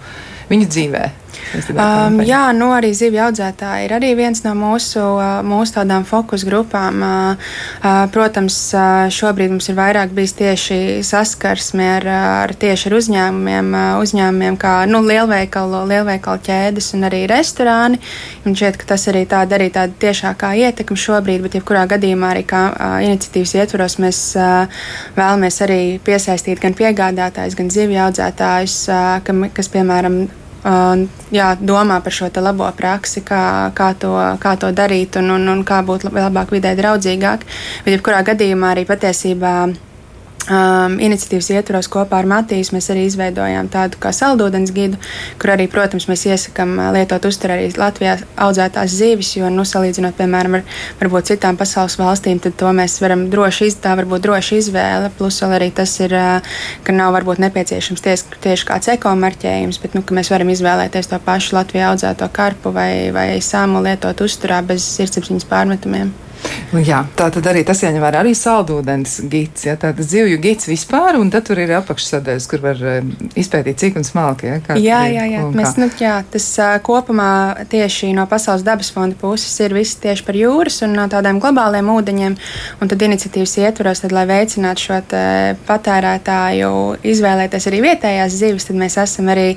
[0.51, 1.07] viņu dzīvē?
[1.77, 6.45] Um, jā, nu arī zivju audzētāji ir arī viens no mūsu, uh, mūsu tādām fokus
[6.47, 7.03] grupām.
[7.05, 8.57] Uh, uh, protams,
[9.15, 15.03] šobrīd mums ir vairāk bijis tieši saskarsme ar, ar tieši ar uzņēmumiem, uzņēmumiem kā nu,
[15.07, 18.01] lielveikalu, lielveikalu ķēdes un arī restorāni.
[18.45, 22.47] Man šķiet, ka tas arī tāda, arī tāda tiešākā ietekme šobrīd, bet jebkurā gadījumā arī
[22.49, 22.65] kā
[23.07, 24.23] iniciatīvas ietvaros mēs
[25.17, 28.81] vēlamies arī piesaistīt gan piegādātājus, gan zivju audzētājus,
[29.57, 30.25] kas, piemēram,
[30.64, 35.64] jā, domā par šo labo praksi, kā, kā, to, kā to darīt un, un, un
[35.64, 37.45] kā būt labāk vidē draudzīgāk.
[37.85, 39.55] Bet, jebkurā gadījumā, arī patiesībā
[40.46, 44.99] Um, iniciatīvas ietvaros kopā ar Matīs mēs arī izveidojām tādu kā saldūdens gidu,
[45.42, 48.12] kur arī, protams, mēs iesakām lietot uzturēt arī Latvijā
[48.44, 53.25] audzētās zīves, jo, nu, salīdzinot, piemēram, ar varbūt citām pasaules valstīm, tad to mēs varam
[53.33, 56.14] droši, iz, tā varbūt droši izvēle, plus vēl arī tas ir,
[56.87, 61.18] ka nav varbūt nepieciešams ties, tieši kāds ekomarķējums, bet, nu, ka mēs varam izvēlēties to
[61.27, 66.14] pašu Latvijā audzēto karpu vai, vai sāmu lietot uzturā bez sirdsapziņas pārmetumiem.
[66.73, 70.67] Nu, jā, tā tad arī tas jāņem vērā arī saldūdens gids, ja tāda zivju gids
[70.69, 72.97] vispār, un tad tur ir apakšsadaļas, kur var uh,
[73.39, 74.51] izpētīt cik un smalki.
[74.51, 75.45] Ja, jā, jā, jā.
[75.57, 77.31] Mēs, nu, jā, tas uh, kopumā
[77.71, 81.91] tieši no Pasaules dabas fonda puses ir viss tieši par jūras un no tādiem globāliem
[81.95, 82.37] ūdeņiem,
[82.83, 85.01] un tad iniciatīvas ietvaros, tad, lai veicinātu šo
[85.67, 86.73] patērētāju
[87.07, 89.53] izvēlēties arī vietējās zivis, tad mēs esam arī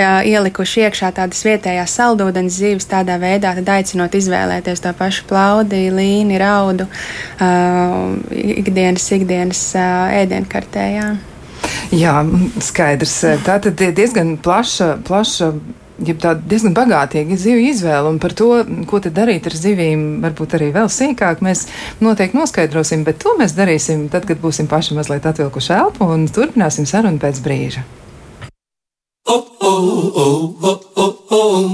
[0.00, 6.88] ielikuši iekšā tādas vietējās saldūdens zivis tādā veidā, aicinot izvēlēties to pašu plaudi, vīni, raudu
[6.88, 10.90] uh, ikdienas, ikdienas uh, ēdienkartē.
[10.94, 11.08] Jā.
[11.94, 12.18] jā,
[12.64, 13.16] skaidrs.
[13.46, 14.96] Tā tad ir diezgan plaša.
[15.06, 15.54] plaša
[16.02, 18.48] ja tāda diezgan bagātīga zivju izvēle, un par to,
[18.90, 21.66] ko tad darīt ar zivīm, varbūt arī vēl sīkāk, mēs
[22.02, 26.88] noteikti noskaidrosim, bet to mēs darīsim tad, kad būsim paši mazliet atvilkuši elpu un turpināsim
[26.90, 27.84] sarunu pēc brīža.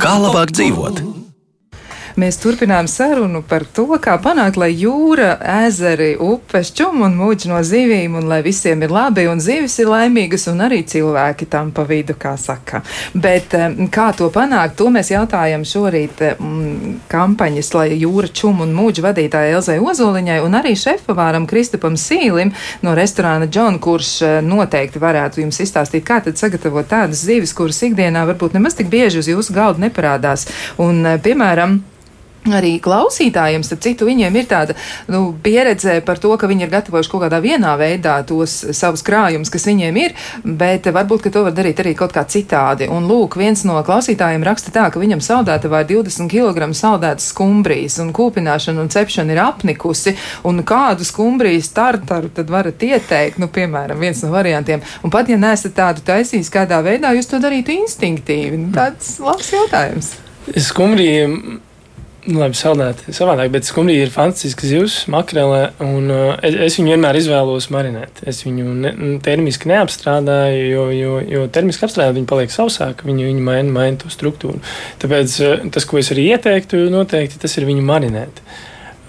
[0.01, 1.20] Kā labāk dzīvot?
[2.21, 7.61] Mēs turpinām sarunu par to, kā panākt, lai jūra, ezeri, upes, čum un mūģi no
[7.65, 11.87] zivīm, un lai visiem ir labi, un zivis ir laimīgas, un arī cilvēki tam pa
[11.89, 12.83] vidu, kā saka.
[13.15, 13.55] Bet
[13.95, 19.55] kā to panākt, to mēs jautājam šorīt m, kampaņas, lai jūra, čum un mūģi vadītāja
[19.57, 22.53] Elzai Ozoliņai, un arī šefpavāram Kristupam Sīlim
[22.85, 27.81] no restorāna John, kurš eh, noteikti varētu jums izstāstīt, kā tad sagatavot tādas zivis, kuras
[27.87, 30.51] ikdienā varbūt nemaz tik bieži uz jūsu galda neparādās.
[30.83, 31.81] Un, eh, piemēram,
[32.49, 34.75] Arī klausītājiem, starp citu, viņiem ir tāda
[35.13, 39.53] nu, pieredze par to, ka viņi ir gatavojuši kaut kādā vienā veidā tos savus krājumus,
[39.53, 42.89] kas viņiem ir, bet varbūt, ka to var darīt arī kaut kā citādi.
[42.89, 48.01] Un lūk, viens no klausītājiem raksta tā, ka viņam saldētavā ir 20 kg saldētas skumbrijas,
[48.01, 50.17] un kūpināšana un cepšana ir apnikusi,
[50.49, 54.81] un kādu skumbrijas tartaru tad varat ieteikt, nu, piemēram, viens no variantiem.
[55.05, 58.65] Un pat, ja neesat tādu taisījis kādā veidā, jūs to darītu instinktīvi.
[58.65, 60.15] Nu, tāds labs jautājums.
[60.57, 61.29] Skumbrija
[62.29, 65.71] labi, saldēti savādāk, bet skumbrija ir fantastiska zivs, makrele.
[65.85, 68.23] Un, uh, es, es viņu vienmēr izvēlos marinēt.
[68.29, 68.93] Es viņu ne,
[69.25, 74.13] termiski neapstrādāju, jo, jo, jo termiski apstrādājot, viņi paliek sausāki, viņi, viņi maina, maina to
[74.13, 74.61] struktūru.
[75.03, 78.45] Tāpēc uh, tas, ko es arī ieteiktu, noteikti tas ir viņu marinēt.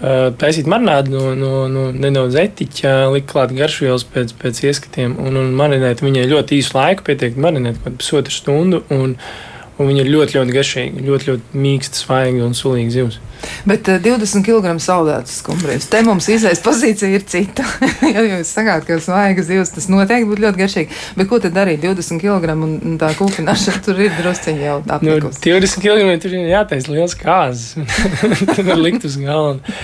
[0.02, 5.38] Uh, taisīt marinādu no, no, no nedaudz etiķa, likt klāt garšvielas pēc, pēc ieskatiem un,
[5.38, 8.82] un marinēt viņai ļoti īsu laiku, pietiek marinēt kaut pusotru stundu.
[8.90, 13.20] Un, uh, Un viņi ir ļoti, ļoti garšīgi, ļoti, ļoti mīksti, svaigi un sulīgi zivs.
[13.68, 15.88] Bet uh, 20 kg saldētas skumbrijas.
[15.92, 17.66] Te mums izējas pozīcija ir cita.
[18.14, 20.98] ja jūs sakāt, ka svaigas zivs tas noteikti būtu ļoti garšīgi.
[21.18, 25.40] Bet ko tad darīt 20 kg un, un tā kūpināšana tur ir drusciņi jau apnikus.
[25.42, 27.76] Nu, 20 kg tur ir jātaisa liels kāzas.
[28.54, 29.76] tur var likt uz galda.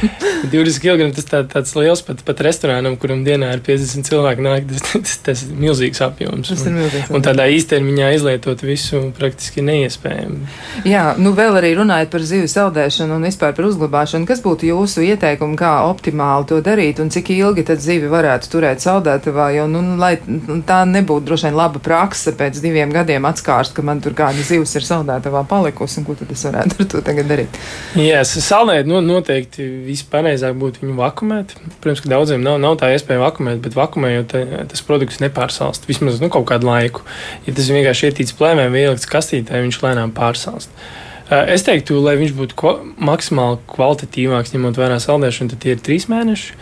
[0.52, 4.68] 20 kg tas tā, tāds liels pat, pat restorānam, kuram dienā ir 50 cilvēki nāk,
[4.72, 6.52] tas, tas, tas ir milzīgs apjoms.
[6.52, 7.10] Tas ir milzīgs.
[7.10, 10.48] Un, un tādā īstermiņā izlietot visu praktiski neiespējami.
[10.88, 14.26] Jā, nu vēl arī runājot par zivju saldēšanu un vispār vispār par uzglabāšanu.
[14.26, 18.80] Kas būtu jūsu ieteikumi, kā optimāli to darīt un cik ilgi tad zivi varētu turēt
[18.80, 19.54] saldētavā?
[19.56, 20.18] Jo, nu, lai
[20.66, 24.74] tā nebūtu droši vien laba praksa pēc diviem gadiem atskārst, ka man tur kāda zivs
[24.76, 27.58] ir saldētavā palikusi un ko tad es varētu ar to tagad darīt?
[27.96, 31.56] Jā, saldēt nu, noteikti vispareizāk būtu viņu vakumēt.
[31.80, 34.36] Protams, ka daudziem nav, nav tā iespēja vakumēt, bet vakumējot
[34.72, 37.04] tas produkts nepārsalst vismaz nu, kaut kādu laiku.
[37.46, 40.72] Ja tas vienkārši ietīts plēmē vai ielikts kastītē, viņš lēnām pārsalst.
[40.72, 42.76] Eh, es teiktu, lai viņš būtu kva
[43.10, 46.54] maksimāli kvalitatīvāks, ņemot vērā saldēšanu, tad tie ir trīs mēneši.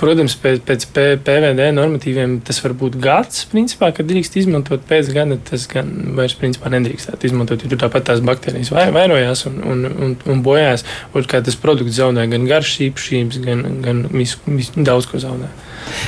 [0.00, 0.84] Protams, pēc, pēc
[1.26, 5.36] PVD normatīviem tas var būt gads, principā, kad drīkst izmantot pēc gada.
[5.50, 10.14] Tas gan vairs principā nedrīkstētu izmantot, jo tur tāpat tās baktērijas vairojās un, un, un,
[10.24, 10.86] un bojājās.
[11.28, 15.52] Kā tas produkts zaudē gan garšas īpašības, gan, gan visu, visu, daudz ko zaudē.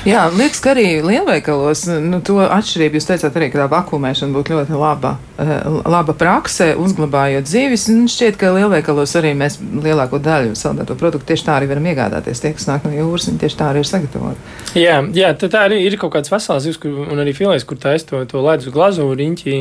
[0.07, 4.57] Jā, liekas, ka arī lielveikalos nu, to atšķirību jūs teicāt arī, ka tā vakumēšana būtu
[4.57, 5.53] ļoti laba, eh,
[5.95, 7.87] laba prakse, uzglabājot dzīves.
[8.11, 12.43] Šķiet, ka lielveikalos arī mēs lielāko daļu saldēto produktu tieši tā arī varam iegādāties.
[12.43, 14.53] Tie, kas nāk no jūras, viņi tieši tā arī ir sagatavoti.
[14.81, 18.25] Jā, jā tā, arī ir kaut kāds vesels zivs, un arī filēs, kur taisa to,
[18.27, 19.59] to ledus glazūru riņķī.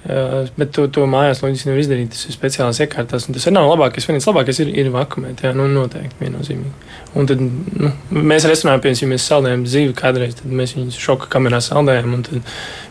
[0.00, 2.14] Uh, bet to, to mājās loģiski nevar izdarīt.
[2.14, 3.26] Tas ir speciālās iekārtās.
[3.28, 4.06] Tas ir nav labākais.
[4.08, 5.42] Viens labākais ir, ir vakumēt.
[5.44, 6.72] Jā, nu, noteikti viennozīmīgi.
[7.20, 11.28] Un tad nu, mēs restorānā, piemēram, ja mēs saldējam zivi kādreiz, tad mēs viņus šoka
[11.32, 12.24] kamerā saldējam, un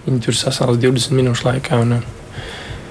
[0.05, 1.81] viņi tur sasāls 20 minūšu laikā.
[1.81, 1.97] Un,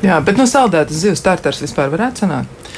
[0.02, 2.72] jā, bet no saldētas zivs starters vispār varētu sanākt.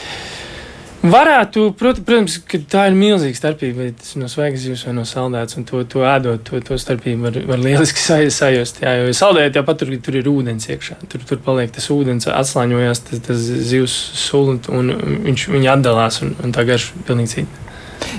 [1.00, 3.86] Varētu, prot, protams, ka tā ir milzīga starpība.
[3.86, 7.24] Vai tas no svaigas zivs vai no saldētas, un to, to ēdot, to, to starpību
[7.24, 8.04] var, var lieliski
[8.40, 8.82] sajust.
[8.84, 10.98] Jā, jo saldējot jau pat tur, tur ir ūdens iekšā.
[11.08, 14.92] Tur, tur paliek tas ūdens, atslāņojās tas, tas zivs sula, un
[15.30, 17.66] viņš viņa atdalās, un, un tā garša pilnīgi cita.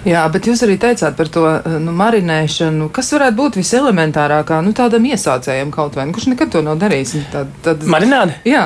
[0.06, 1.46] Jā, bet jūs arī teicāt par to
[1.82, 2.90] nu, marinēšanu.
[2.94, 6.08] Kas varētu būt viselementārākā nu, tādam iesācējam kaut vai?
[6.10, 7.18] Nu, kurš nekad to nav darījis?
[7.34, 7.86] Tad, tad...
[7.90, 8.40] Marināde?
[8.48, 8.66] Jā.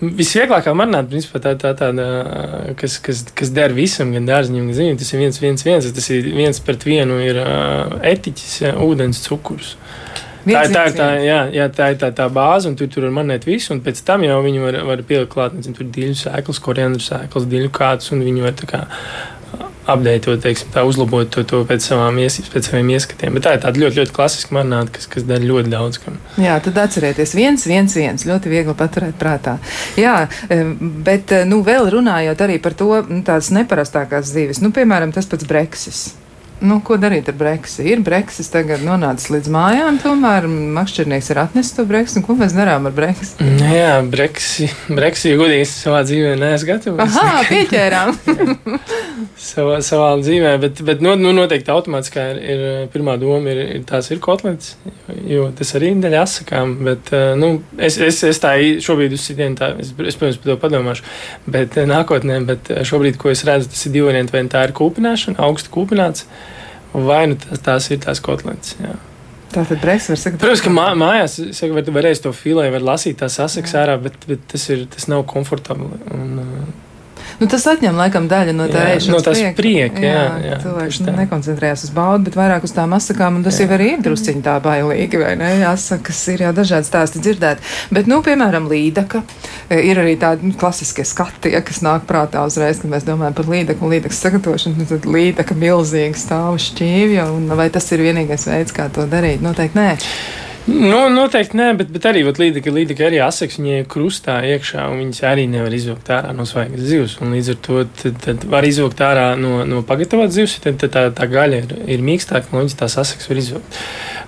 [0.00, 2.04] Visvieglākā marināt, principā, tā, tā tāda,
[2.80, 5.00] kas, kas, kas der visam, gan dārziņam, gan zīmēm.
[5.00, 5.88] Tas ir viens, viens, viens.
[5.96, 7.40] Tas ir viens pret vienu, ir
[8.08, 9.74] etiķis, jā, ūdens, cukurs.
[10.46, 13.12] Viens, tā, tā, tā, jā, jā, tā ir tā, tā bāze, un tu tur var
[13.18, 16.62] manēt visu, un pēc tam jau viņi var, var pielikt klāt, nezinu, tur diļu sēklas,
[16.64, 18.80] koriandru sēklas, diļu kāds, un viņi var tā kā
[19.88, 21.86] apdeitot, tā, uzlabot to, to pēc,
[22.22, 23.36] ies, pēc saviem ieskatiem.
[23.36, 26.00] Bet tā ir tāda ļoti, ļoti klasiska marināta, kas, kas dara ļoti daudz.
[26.04, 26.20] Kam.
[26.40, 28.26] Jā, tad atcerieties, viens, viens, viens.
[28.28, 29.58] Ļoti viegli paturēt prātā.
[30.00, 30.22] Jā,
[31.06, 35.48] bet nu, vēl runājot arī par to nu, tādas neparastākās dzīves, nu, piemēram, tas pats
[35.48, 36.19] Brexit.
[36.60, 37.86] Nu, ko darīt ar Brexit?
[37.88, 40.44] Ir Brexit tagad nonācis līdz mājām, tomēr
[40.76, 42.20] makšķernieks ir atnesis to Brexit.
[42.26, 43.40] Ko mēs darām ar Brexit?
[43.40, 47.16] Nu jā, Brexit, Brexit godīgi savā dzīvē neesmu gatavs.
[47.16, 48.12] Aha, pieķērām.
[49.50, 53.88] savā, savā dzīvē, bet, bet nu, nu, noteikti automātiski ir, ir pirmā doma, ir, ir
[53.88, 54.76] tās ir kotlets,
[55.30, 58.52] jo tas arī ir daļa asakām, bet nu, es, es, es tā
[58.84, 61.08] šobrīd uz sitienu, tā, es, es, protams, par to padomāšu,
[61.56, 65.40] bet nākotnē, bet šobrīd, ko es redzu, tas ir divi varianti, vai tā ir kūpināšana,
[65.48, 66.28] augstu kūpināts
[66.94, 68.76] vai nu tās, tās ir tās kotletes.
[68.80, 68.96] Jā.
[69.50, 70.42] Tātad brīvs var sakot.
[70.42, 74.18] Protams, ka mā, mājās saka, var, varēs to filē, var lasīt tās asaks ārā, bet,
[74.30, 75.98] bet tas, ir, tas nav komfortabli.
[76.14, 76.89] Un, uh,
[77.40, 79.14] Nu, tas atņem laikam daļu no tā ēšanas.
[79.14, 82.74] No tās prieka, prieka jā, jā, jā, cilvēks nu, nekoncentrējas uz baudu, bet vairāk uz
[82.76, 83.64] tām asakām, un tas jā.
[83.64, 85.48] jau arī ir drusciņi tā bailīgi, vai ne?
[85.70, 87.64] Asakas ir jau dažādi stāsti dzirdēt.
[87.96, 89.22] Bet, nu, piemēram, līdaka
[89.70, 93.40] e, ir arī tādi nu, klasiskie skati, ja, kas nāk prātā uzreiz, kad mēs domājam
[93.40, 98.04] par līdaku un līdakas sagatavošanu, nu, tad līdaka milzīgi stāv šķīvja, un vai tas ir
[98.04, 99.40] vienīgais veids, kā to darīt?
[99.40, 99.90] Noteikti nē.
[100.68, 105.22] Nu, noteikti nē, bet, bet arī līdzi, līdzi arī asaks viņai krustā iekšā, un viņas
[105.30, 107.16] arī nevar izvilkt ārā no svaigas zivs.
[107.24, 111.06] Līdz ar to tad, tad var izvilkt ārā no, no pagatavotas zivs, tad, tad tā,
[111.16, 113.80] tā gaļa ir, ir mīkstāka, un viņas tās asaks var izvilkt.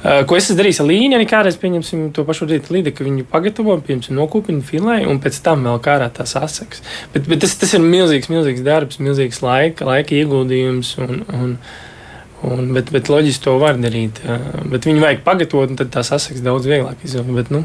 [0.02, 3.76] Uh, ko es darījis ar līniju, arī kādreiz pieņemsim to pašu līdzi, ka viņu pagatavo,
[3.84, 6.82] piemēram, nokūpina filē, un pēc tam vēl kā ārā tās asaks.
[7.12, 10.96] Bet, bet tas, tas ir milzīgs, milzīgs darbs, milzīgs laika, laika ieguldījums.
[11.04, 11.56] Un, un,
[12.42, 14.18] Un, bet, bet loģiski to var darīt.
[14.72, 17.52] Bet viņu vajag pagatavot, un tad tās asaks daudz vieglāk izvēlēties.
[17.54, 17.62] Nu,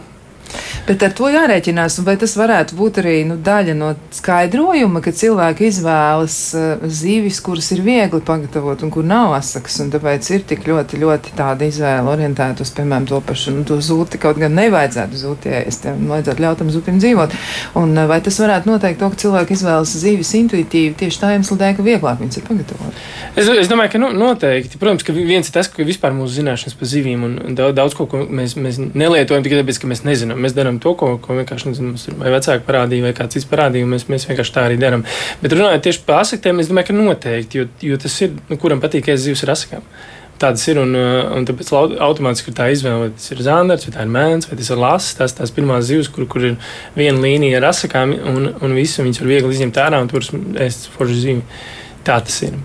[0.87, 5.67] Bet ar to jārēķinās, vai tas varētu būt arī nu, daļa no skaidrojuma, ka cilvēki
[5.67, 10.63] izvēlas uh, zivis, kuras ir viegli pagatavot un kur nav asakas, un tāpēc ir tik
[10.69, 15.19] ļoti, ļoti tāda izvēle orientēta uz, piemēram, to pašu nu, to zūti, kaut gan nevajadzētu
[15.19, 17.35] zūties, tiem vajadzētu ļaut tam zupim dzīvot.
[17.83, 21.59] Un uh, vai tas varētu noteikt to, ka cilvēki izvēlas zivis intuitīvi tieši tā iemesla
[21.65, 23.03] dēļ, ka vieglāk viņas ir pagatavot?
[23.35, 24.79] Es, es domāju, ka nu, noteikti.
[24.79, 28.07] Protams, ka viens ir tas, ka vispār mūsu zināšanas par zivīm un daudz, daudz ko,
[28.09, 30.39] ko mēs, mēs nelietojam tikai tāpēc, ka mēs nezinām.
[30.41, 33.89] Mēs darām to, ko, ko vienkārši nezinu, vai vecāki parādīja, vai kāds cits parādīja.
[33.89, 35.05] Mēs, mēs vienkārši tā arī darām.
[35.41, 38.83] Bet runājot tieši par asaktiem, es domāju, ka noteikti, jo, jo tas ir, nu, kuram
[38.83, 39.89] patīk ēst zivs ar asakām.
[40.37, 44.05] Tādas ir, un, un tāpēc automātiski ir tā izvēle, vai tas ir zāģis, vai tā
[44.05, 45.17] ir mēnesis, vai tas ir lasis.
[45.17, 46.57] Tās tās pirmās zivs, kur, kur ir
[46.93, 50.25] viena līnija ar asakām, un, un visu viņas var viegli izņemt ārā un tur
[50.61, 51.61] ēst foršu zīmi.
[52.05, 52.59] Tā tas ir.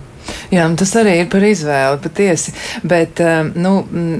[0.53, 2.51] Jā, tas arī ir par izvēli patiesi.
[2.85, 3.71] Bet um, nu,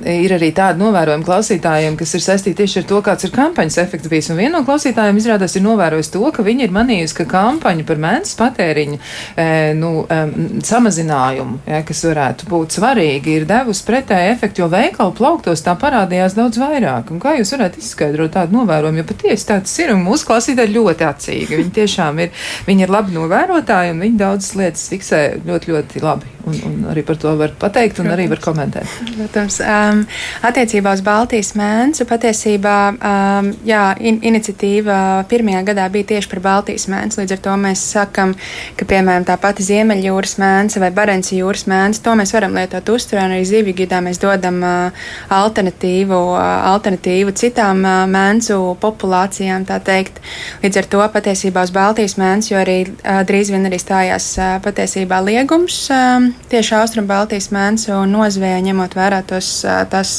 [0.10, 4.10] ir arī tādi novērojumi klausītājiem, kas ir saistīti tieši ar to, kāds ir kampaņas efekts
[4.10, 4.32] bijis.
[4.34, 8.02] Un viena no klausītājiem izrādās ir novērojis to, ka viņi ir manījusi, ka kampaņa par
[8.02, 9.46] mēnesis patēriņu e,
[9.78, 10.34] nu, um,
[10.66, 16.38] samazinājumu, ja, kas varētu būt svarīgi, ir devusi pretēju efektu, jo veikalu plauktos tā parādījās
[16.40, 17.14] daudz vairāk.
[17.14, 19.04] Un kā jūs varētu izskaidrot tādu novērojumu?
[19.04, 21.62] Jo patiesi tāds ir un mūsu klausītāji ļoti acīgi.
[21.62, 22.34] Viņi tiešām ir,
[22.66, 26.34] viņi ir labi novērotāji un viņi daudzas lietas fiksē ļoti, ļoti labi labi.
[26.44, 28.18] Un, un arī par to var pateikt un Protams.
[28.18, 28.88] arī var komentēt.
[29.16, 30.02] Protams, um,
[30.44, 36.90] attiecībā uz Baltijas mēnesi patiesībā um, jā, in, iniciatīva pirmajā gadā bija tieši par Baltijas
[36.92, 37.22] mēnesi.
[37.22, 38.36] Līdz ar to mēs sakam,
[38.76, 43.24] ka piemēram tā pati Ziemeļjūras mēnesi vai Barenci jūras mēnesi, to mēs varam lietot uzturē,
[43.24, 46.44] un arī zivju gidā mēs dodam uh, alternatīvu, uh,
[46.74, 49.64] alternatīvu citām uh, mēnsu populācijām.
[49.64, 54.58] Līdz ar to patiesībā uz Baltijas mēnesi, jo arī uh, drīz vien arī stājās uh,
[54.64, 56.13] patiesībā liegums uh,
[56.52, 59.50] tieši Austrum Baltijas mēnesi un nozvēja, ņemot vērā tos,
[59.92, 60.12] tas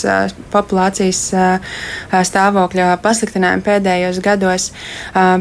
[0.52, 1.20] populācijas
[2.30, 4.68] stāvokļa pasliktinājumu pēdējos gados.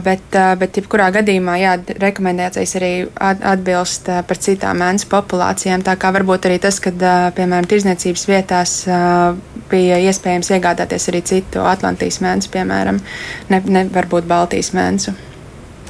[0.05, 5.85] Bet, bet jebkurā gadījumā, jā, rekomendācijas arī atbilst par citām mēnesi populācijām.
[5.85, 6.93] Tā kā varbūt arī tas, ka,
[7.37, 8.77] piemēram, tirzniecības vietās
[9.73, 13.03] bija iespējams iegādāties arī citu Atlantijas mēnesi, piemēram,
[13.49, 15.32] ne, ne varbūt Baltijas mēnesi.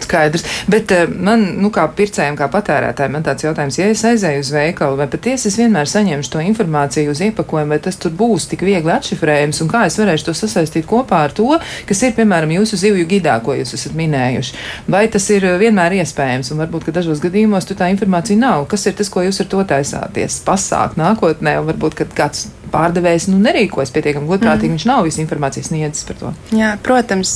[0.04, 0.46] Skaidrs.
[0.72, 4.52] Bet uh, man, nu, kā pircējiem, kā patērētājiem, man tāds jautājums, ja es aizēju uz
[4.54, 8.66] veikalu, vai patiesi es vienmēr saņemšu to informāciju uz iepakojumu, vai tas tur būs tik
[8.68, 11.50] viegli atšifrējams, un kā es varēšu to sasaistīt kopā ar to,
[11.90, 14.58] kas ir, piemēram, jūsu zivju gidā, ko jūs esat minējuši.
[14.94, 18.68] Vai tas ir eh, vienmēr iespējams, un varbūt, ka dažos gadījumos tur tā informācija nav.
[18.72, 23.28] Kas ir tas, ko jūs ar to taisāties pasākt nākotnē, un varbūt, kad kāds pārdevējs
[23.32, 24.78] nu, nerīkojas pietiekami godprātīgi, mm.
[24.78, 26.32] viņš nav visu informāciju sniedzis par to.
[26.58, 27.36] Jā, protams,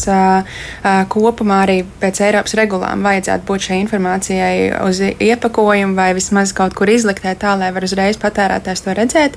[1.14, 6.89] kopumā arī pēc Eiropas regulām vajadzētu būt šai informācijai uz iepakojumu vai vismaz kaut kur
[6.91, 9.35] izliktē tā, lai var uzreiz patērētājs to redzēt.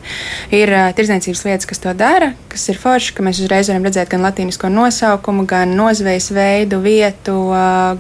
[0.55, 4.25] Ir tirdzniecības vietas, kas to dara, kas ir forši, ka mēs uzreiz varam redzēt gan
[4.25, 7.37] latīnisko nosaukumu, gan nozvejas veidu, vietu,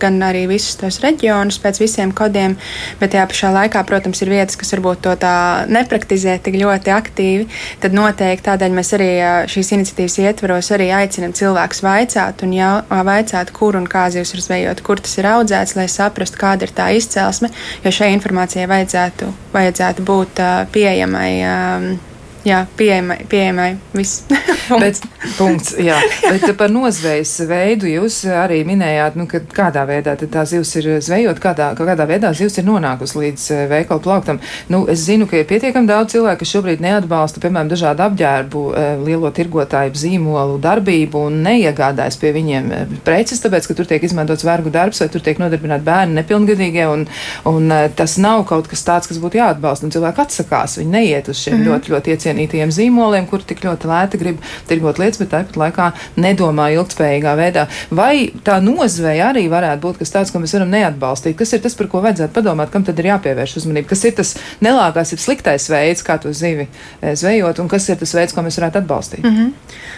[0.02, 2.56] gan arī visus tos reģionus pēc visiem kodiem,
[3.00, 5.34] bet tajā pašā laikā, protams, ir vietas, kas varbūt to tā
[5.70, 7.48] nepraktizē tik ļoti aktīvi.
[7.82, 9.10] Tad noteikti tādēļ mēs arī
[9.50, 14.44] šīs iniciatīvas ietvaros arī aicinam cilvēkus vaicāt un jau, vaicāt, kur un kā zivs ir
[14.44, 17.52] zvejot, kur tas ir audzēts, lai saprastu, kāda ir tā izcelsme,
[17.84, 21.32] jo šai informācijai vajadzētu, vajadzētu būt pieejamai.
[21.46, 22.09] Um,
[22.44, 24.24] jā, pieejamai, pieejamai viss.
[24.82, 25.00] bet,
[25.36, 25.98] punkts, jā.
[26.30, 31.40] Bet par nozvejas veidu jūs arī minējāt, nu, ka kādā veidā tā zivs ir zvejot,
[31.42, 34.40] kādā, kādā veidā zivs ir nonākusi līdz eh, veikalu plauktam.
[34.72, 38.90] Nu, es zinu, ka ir pietiekami daudz cilvēku, kas šobrīd neatbalsta, piemēram, dažādu apģērbu, eh,
[39.04, 44.46] lielo tirgotāju zīmolu darbību un neiegādājas pie viņiem eh, preces, tāpēc, ka tur tiek izmantots
[44.46, 47.06] vergu darbs vai tur tiek nodarbināti bērni nepilngadīgie, un,
[47.50, 51.40] un tas nav kaut kas tāds, kas būtu jāatbalsta, un cilvēki atsakās, viņi neiet uz
[51.40, 51.70] šiem mm -hmm.
[51.70, 56.70] ļoti, ļoti iecienītajiem zīmoliem, kur tik ļoti lēti grib tirgot lietas, bet tāpat laikā nedomā
[56.76, 57.66] ilgspējīgā veidā.
[57.90, 61.36] Vai tā nozveja arī varētu būt kas tāds, ko mēs varam neatbalstīt?
[61.38, 63.90] Kas ir tas, par ko vajadzētu padomāt, kam tad ir jāpievērš uzmanība?
[63.90, 68.00] Kas ir tas nelāgās, ir sliktais veids, kā to zivi eh, zvejot, un kas ir
[68.00, 69.24] tas veids, ko mēs varētu atbalstīt?
[69.24, 69.52] Mm -hmm.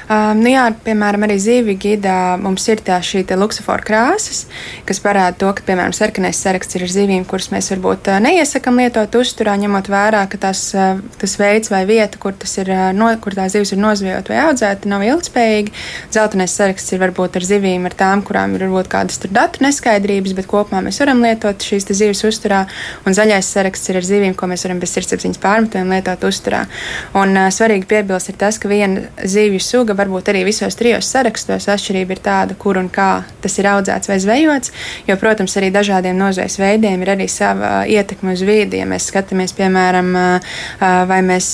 [0.09, 4.47] um, nu jā, piemēram, arī zīvi gidā mums ir tā šī luksofora krāsas,
[4.85, 9.15] kas parāda to, ka, piemēram, sarkanais saraksts ir zivīm, kuras mēs varbūt uh, neiesakam lietot
[9.15, 13.49] uzturā, ņemot vērā, ka tas, uh, tas veids vai vieta, kur, ir, no, kur tā
[13.53, 15.75] zivs ir nozvejot vai audzēta, nav ilgspējīgi.
[16.15, 20.49] Zeltainais saraksts ir varbūt ar zivīm, ar tām, kurām ir varbūt kādas datu neskaidrības, bet
[20.51, 22.65] kopumā mēs varam lietot šīs zivis uzturā.
[23.07, 26.65] Un zaļais saraksts ir ar zivīm, ko mēs varam bez sirdsapziņas pārmetumiem lietot uzturā.
[27.19, 31.69] Un uh, svarīgi piebilst ir tas, ka viena zivju suga varbūt arī visos trijos sarakstos
[31.73, 33.11] atšķirība ir tāda, kur un kā
[33.43, 34.73] tas ir audzēts vai zvejots.
[35.09, 38.81] Jo, protams, arī dažādiem nozvejas veidiem ir arī sava ietekme uz vidi.
[38.81, 40.13] Ja mēs skatāmies, piemēram,
[40.81, 41.51] vai mēs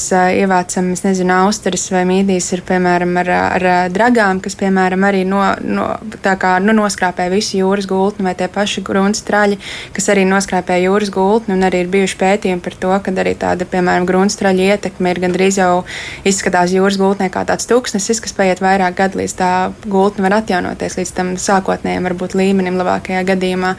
[0.59, 5.87] ievācam, nezinu, austeres vai mīdīs, ir, piemēram, ar, ar dragām, kas, piemēram, arī no, no,
[6.23, 9.59] kā, nu, noskrāpē visu jūras gultni, vai tie paši grunts traļi,
[9.95, 13.67] kas arī noskrāpē jūras gultni, un arī ir bijuši pētījumi par to, ka arī tāda,
[13.69, 15.85] piemēram, grunts traļa ietekme ir gandrīz jau
[16.29, 19.53] izskatās jūras gultnē kā tāds tūkstnesis, kas paiet vairāk gadu, līdz tā
[19.87, 23.75] gultne var atjaunoties līdz tam sākotnējiem, varbūt līmenim labākajā gadījumā.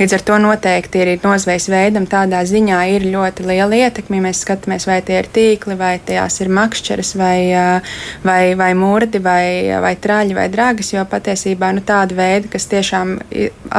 [0.00, 4.20] Līdz ar to noteikti ir nozvejas veidam tādā ziņā ir ļoti liela ietekme.
[4.20, 7.40] Mēs skatāmies, vai tie ir tīkli, vai tās ir makšķeres, vai,
[8.24, 9.44] vai, vai mūrdi, vai,
[9.82, 13.16] vai traļi, vai dragas, jo patiesībā nu, tāda veida, kas tiešām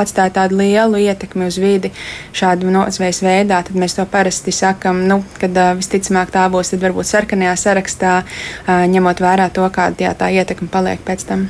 [0.02, 1.94] atstāja tādu lielu ietekmi uz vidi
[2.38, 7.10] šādu nozvejas veidā, tad mēs to parasti sakam, nu, kad visticamāk tā būs, tad varbūt
[7.12, 8.20] sarkanajā sarakstā,
[8.68, 11.50] ņemot vērā to, kāda tā ietekme paliek pēc tam.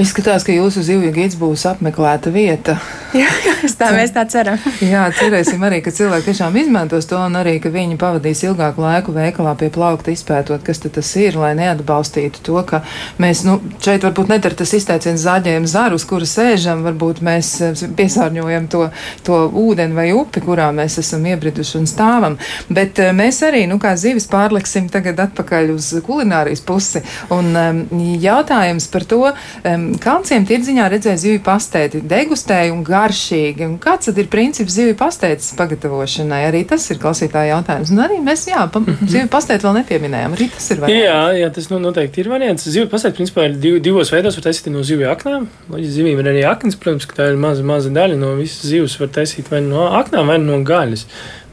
[0.00, 2.78] Izskatās, ka jūsu zivju gids būs apmeklēta vieta.
[3.16, 3.30] Jā,
[3.78, 4.58] tā mēs tā ceram.
[4.84, 9.14] Jā, cerēsim arī, ka cilvēki tiešām izmantos to un arī, ka viņi pavadīs ilgāku laiku
[9.16, 12.82] veikalā pie plaukta izpētot, kas tas ir, lai neatbalstītu to, ka
[13.22, 17.82] mēs, nu, šeit varbūt nedara tas izteiciens zaļiem zaru, uz kura sēžam, varbūt mēs eh,
[17.98, 18.84] piesārņojam to,
[19.26, 22.38] to ūdeni vai upi, kurā mēs esam iebriduši un stāvam.
[22.70, 27.02] Bet eh, mēs arī, nu, kā zivis pārliksim tagad atpakaļ uz kulinārijas pusi.
[27.34, 27.82] Un um,
[28.22, 29.22] jautājums par to,
[29.66, 33.64] um, Kalnciem tirdziņā redzēju zivju pastēti, degustēju un gāju garšīgi.
[33.66, 36.42] Un kāds tad ir princips zivju pastaitas pagatavošanai?
[36.50, 37.90] Arī tas ir klausītāja jautājums.
[37.90, 39.06] Un arī mēs, jā, pa, Mhm.
[39.08, 40.36] zivju pastaitu vēl nepieminējām.
[40.36, 41.06] Arī tas ir variants.
[41.08, 42.68] Jā, jā, tas nu, noteikti ir variants.
[42.68, 44.36] Zivju pasaule principā ir div, divos veidos.
[44.36, 45.48] Var taisīt no zivju aknām.
[45.70, 48.98] Loģiski zivīm ir arī aknas, protams, ka tā ir maza, maza daļa no visas zivs.
[49.00, 51.06] Var taisīt vai no aknām, vai no gaļas.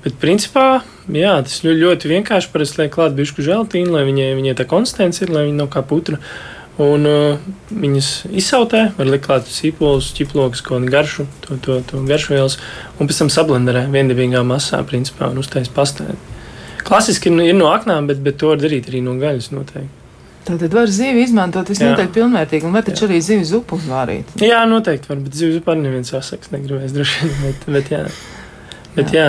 [0.04, 0.82] Bet principā,
[1.12, 2.52] jā, tas ļoti, ļoti vienkārši.
[2.54, 5.82] Parasti liek klāt bišku želtīnu, lai viņai, viņai tā konsistence ir, lai viņa nav kā
[5.84, 6.20] putra.
[6.78, 8.08] Un uh, viņas
[8.38, 12.60] izsautē, var likt klāt sīpolus, ķiplokus, kādu garšu, to, to, to garšvielas,
[13.02, 16.36] un pēc tam sablenderē viendabīgā masā, principā, un uztais pastēt.
[16.86, 20.06] Klasiski ir, ir no aknām, bet, bet to var darīt arī no gaļas noteikti.
[20.48, 22.12] Tad var zivi izmantot visnotaļ Jā.
[22.16, 24.38] pilnvērtīgi, un var taču arī zivi zupu uzvārīt.
[24.40, 28.04] Jā, noteikti var, bet zivs par neviens sasaks negribēs droši vien, bet, bet jā.
[28.98, 29.28] Bet, jā,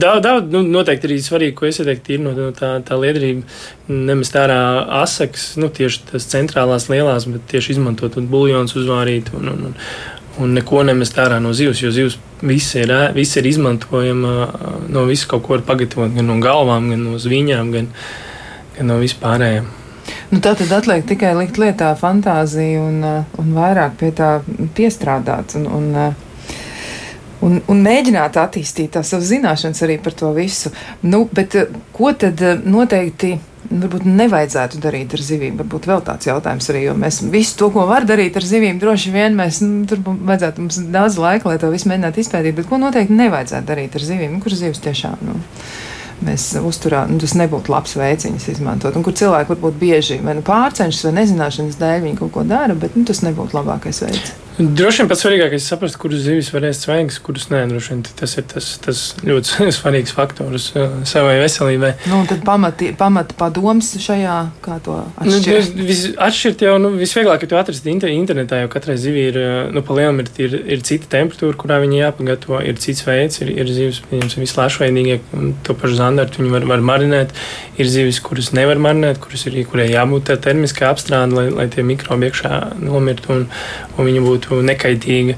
[0.00, 3.44] daudz, daudz nu, noteikti arī svarīgi, ko es ieteiktu, ir no, no tā, tā liederība
[3.92, 4.56] nemest ārā
[5.02, 9.76] asaks, nu, tieši tās centrālās lielās, bet tieši izmantot un buļļons uzvārīt un, un, un,
[10.40, 14.32] un neko nemest ārā no zivs, jo zivs viss ir, viss ir izmantojama,
[14.88, 17.92] no visu kaut ko var pagatavot, gan no galvām, gan no zviņām, gan,
[18.78, 19.68] gan no vispārējiem.
[20.32, 23.02] Nu, tā tad atliek tikai likt lietā fantāziju un,
[23.38, 24.38] un vairāk pie tā
[24.76, 25.52] piestrādāt.
[25.60, 25.90] Un, un,
[27.42, 30.70] Un, un mēģināt attīstīt tās savas zināšanas arī par to visu.
[31.02, 33.34] Nu, bet uh, ko tad uh, noteikti
[33.70, 35.56] varbūt nevajadzētu darīt ar zivīm?
[35.60, 39.14] Varbūt vēl tāds jautājums arī, jo mēs visu to, ko var darīt ar zivīm, droši
[39.14, 42.58] vien mēs nu, tur vajadzētu mums daudz laika, lai to visu mēģinātu izpētīt.
[42.58, 44.36] Bet ko noteikti nevajadzētu darīt ar zivīm?
[44.36, 45.18] Nu, Kur zivs tiešām?
[45.26, 45.38] Nu,
[46.26, 48.96] mēs uzturām, nu, tas nebūtu labs veids viņas izmantot.
[48.98, 52.78] Un kur cilvēki varbūt bieži vai nu pārcenšas vai nezināšanas dēļ viņi kaut ko dara,
[52.78, 54.34] bet nu, tas nebūtu labākais veids.
[54.58, 57.62] Droši vien pats svarīgākais ir saprast, kuras zivis var ēst svaigas, kuras nē.
[57.70, 61.94] Droši vien tas ir tas, tas ļoti svarīgs faktors uh, savai veselībai.
[62.10, 64.34] Nu, tad pamati, pamata padoms šajā,
[64.64, 65.70] kā to Nu, atšķirt.
[65.78, 69.38] nu, vis- Atšķirt jau nu, visvieglāk, ir to atrast inter- internetā, jo katrai zivij ir,
[69.40, 73.40] uh, nu, pa lielam ir, ir, ir cita temperatūra, kurā viņi jāpagatavo, ir cits veids,
[73.40, 75.18] ir, ir zivis, pieņemsim, vislāšveidīgie,
[75.64, 77.32] to pašu zandartu viņi var, var marinēt,
[77.80, 81.82] ir zivis, kuras nevar marinēt, kuras ir, kurai jābūt tā termiskā apstrāde, lai, lai tie
[81.88, 82.52] mikrobi iekšā
[82.84, 83.44] nomirtu un,
[83.96, 85.36] un viņi būtu nekaitīga.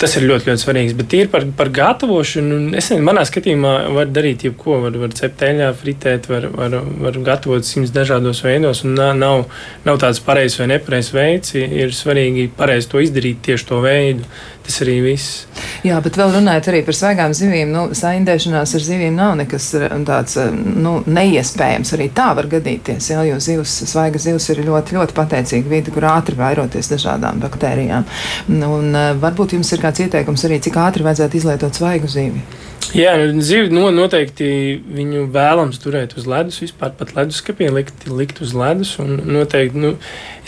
[0.00, 0.94] Tas ir ļoti, ļoti svarīgs.
[0.96, 2.58] Bet ir par, par gatavošanu.
[2.76, 4.78] Es nezinu, manā skatījumā var darīt jebko.
[4.84, 8.84] Var, var cept eļļā, fritēt, var, var, var gatavot simts dažādos veidos.
[8.84, 9.46] un Nav,
[9.84, 11.56] nav, tāds pareizs vai nepareizs veids.
[11.56, 14.28] Ir svarīgi pareizi to izdarīt tieši to veidu.
[14.60, 15.46] Tas arī viss.
[15.82, 19.86] Jā, bet vēl runājot arī par svaigām zivīm, nu, saindēšanās ar zivīm nav nekas eh,
[20.06, 21.94] tāds eh, nu, neiespējams.
[21.96, 26.06] Arī tā var gadīties, jā, jo zivs, svaiga zivs ir ļoti, ļoti pateicīga vide, kur
[26.12, 28.04] ātri vairoties dažādām baktērijām.
[28.52, 32.42] Nu, Un, uh, varbūt jums ir kāds ieteikums arī, cik ātri vajadzētu izlietot svaigu zivi.
[32.90, 34.46] Jā, nu, zivi no, noteikti
[34.82, 38.96] viņu vēlams turēt uz ledus, vispār pat leduskapī likt, likt uz ledus.
[38.98, 39.92] Noteikti, nu,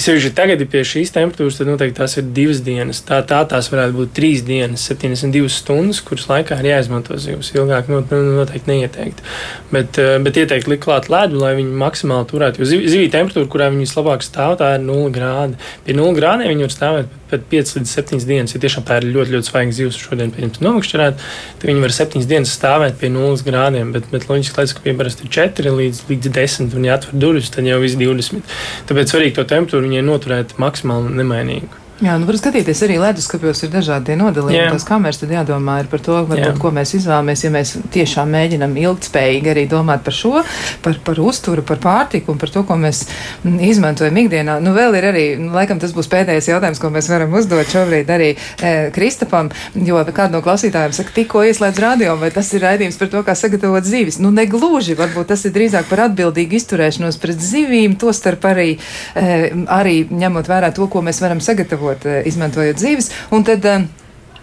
[0.03, 2.99] sevišķi tagad ir pie šīs temperatūras, tad noteikti tās ir divas dienas.
[3.07, 7.53] Tā, tā tās varētu būt trīs dienas, 72 stundas, kuras laikā ir jāizmanto zivs.
[7.55, 9.23] Ilgāk not, nu, noteikti neieteikt.
[9.71, 12.65] Bet, eh, bet ieteikt likt klāt ledu, lai viņi maksimāli turētu.
[12.65, 15.55] Jo ziv- zivī temperatūra, kurā viņi vislabāk stāv, tā ir 0 grādi.
[15.87, 18.53] Pie 0 grādiem viņi var stāvēt pat 5 līdz 7 dienas.
[18.53, 21.15] Ja tiešām tā ir ļoti, ļoti svaiga zivs, šodien pieņemt nomakšķerēt,
[21.63, 23.93] tad viņi var 7 dienas stāvēt pie 0 grādiem.
[23.95, 27.53] Bet, bet loģiski, ka pie parasti ir 4 līdz, līdz 10, un ja atver durvis,
[27.53, 28.57] tad jau viss 20.
[28.89, 31.83] Tāpēc svarīgi to temperatūru viņai noturēt maksimāli nemainīgu.
[32.03, 34.73] Jā, nu var skatīties arī leduskapjos ir dažādi nodalījumi.
[34.75, 38.73] Tās kameras tad jādomā ir par to, varbūt, ko mēs izvēlamies, ja mēs tiešām mēģinam
[38.81, 40.41] ilgtspējīgi arī domāt par šo,
[40.83, 43.05] par, par uzturu, par pārtiku un par to, ko mēs
[43.45, 44.57] mm, izmantojam ikdienā.
[44.65, 48.11] Nu, vēl ir arī, nu, laikam tas būs pēdējais jautājums, ko mēs varam uzdot šobrīd
[48.11, 52.99] arī e, Kristapam, jo kādu no klausītājiem saka, tikko ieslēdz radio, vai tas ir raidījums
[52.99, 54.19] par to, kā sagatavot zivis.
[54.19, 58.69] Nu, negluži, varbūt tas ir drīzāk par atbildīgu izturēšanos pret zivīm, to starp arī,
[59.15, 59.39] e,
[59.71, 63.13] arī ņemot vērā to, ko mēs varam sagatavot, e, izmantojot zivis.
[63.31, 63.81] Un tad, e,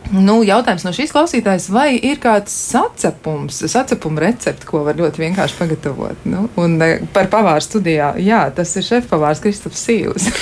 [0.10, 5.58] Nu, jautājums no šīs klausītājas, vai ir kāds sacepums, sacepuma recepte, ko var ļoti vienkārši
[5.60, 6.24] pagatavot?
[6.26, 10.32] Nu, un e, par pavāru studijā, jā, tas ir šefpavārs Kristaps Sīvs.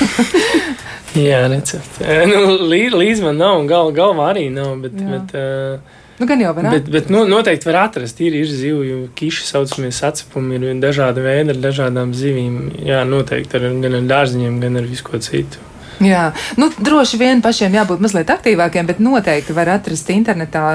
[1.18, 2.06] Jā, recepte.
[2.32, 4.76] Nu, lī- līdz man nav, un gal, galvā arī nav.
[4.84, 5.08] Bet, Jā.
[5.16, 8.22] bet, uh, nu, gan jau var Bet, bet nu, noteikti var atrast.
[8.24, 12.60] Ir, ir zivju kiši, saucamie sacepumi, ir dažādi veidi ar dažādām zivīm.
[12.88, 15.64] Jā, noteikti ar, gan ar dārziņiem, gan ar visu ko citu.
[16.04, 16.28] Jā,
[16.62, 20.66] nu, droši vien pašiem jābūt mazliet aktīvākiem, bet noteikti var atrast internetā.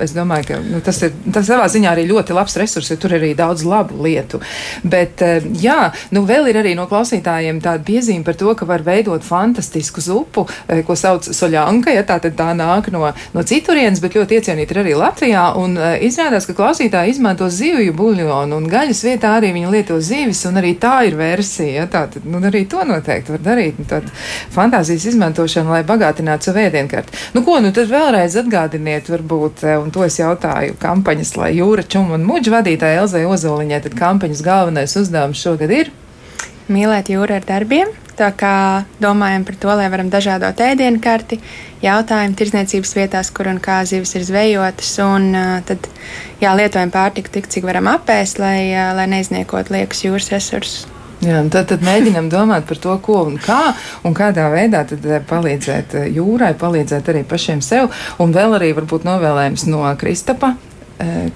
[0.00, 3.14] Es domāju, ka nu, tas ir tas savā ziņā arī ļoti labs resurs, jo tur
[3.14, 4.40] ir arī daudz labu lietu.
[4.82, 5.20] Bet,
[5.60, 10.00] jā, nu, vēl ir arī no klausītājiem tāda piezīme par to, ka var veidot fantastisku
[10.04, 13.04] zupu, eh, ko sauc soļanka, ja tā tad tā nāk no,
[13.34, 15.44] no citurienes, bet ļoti iecienīta ir arī Latvijā.
[15.60, 20.42] Un uh, izrādās, ka klausītāji izmanto zivju buļļonu un gaļas vietā arī viņi lieto zivis,
[20.48, 21.82] un arī tā ir versija.
[21.82, 23.78] Ja, tā tad nu, arī to noteikti var darīt.
[23.90, 24.08] Tad
[24.70, 27.16] fantāzijas izmantošanu, lai bagātinātu savu ēdienkarti.
[27.34, 32.14] Nu, ko nu tad vēlreiz atgādiniet, varbūt, un to es jautāju kampaņas, lai jūra čuma
[32.18, 35.90] un muģa vadītāja Elzai Ozoliņai, tad kampaņas galvenais uzdevums šogad ir?
[36.70, 37.90] Mīlēt jūru ar darbiem,
[38.20, 41.38] Tā kā domājam par to, lai varam dažādot ēdienu karti,
[41.80, 45.88] jautājumu tirdzniecības vietās, kur un kā zivis ir zvejotas, un uh, tad
[46.42, 50.99] jā, lietojam pārtiku tik, cik varam apēst, lai, uh, lai neizniekot liekas jūras resursus.
[51.20, 53.74] Jā, tad, tad mēģinam domāt par to, ko un kā,
[54.08, 54.86] un kādā veidā
[55.28, 57.92] palīdzēt jūrai, palīdzēt arī pašiem sev,
[58.22, 60.54] un vēl arī varbūt novēlējums no Kristapa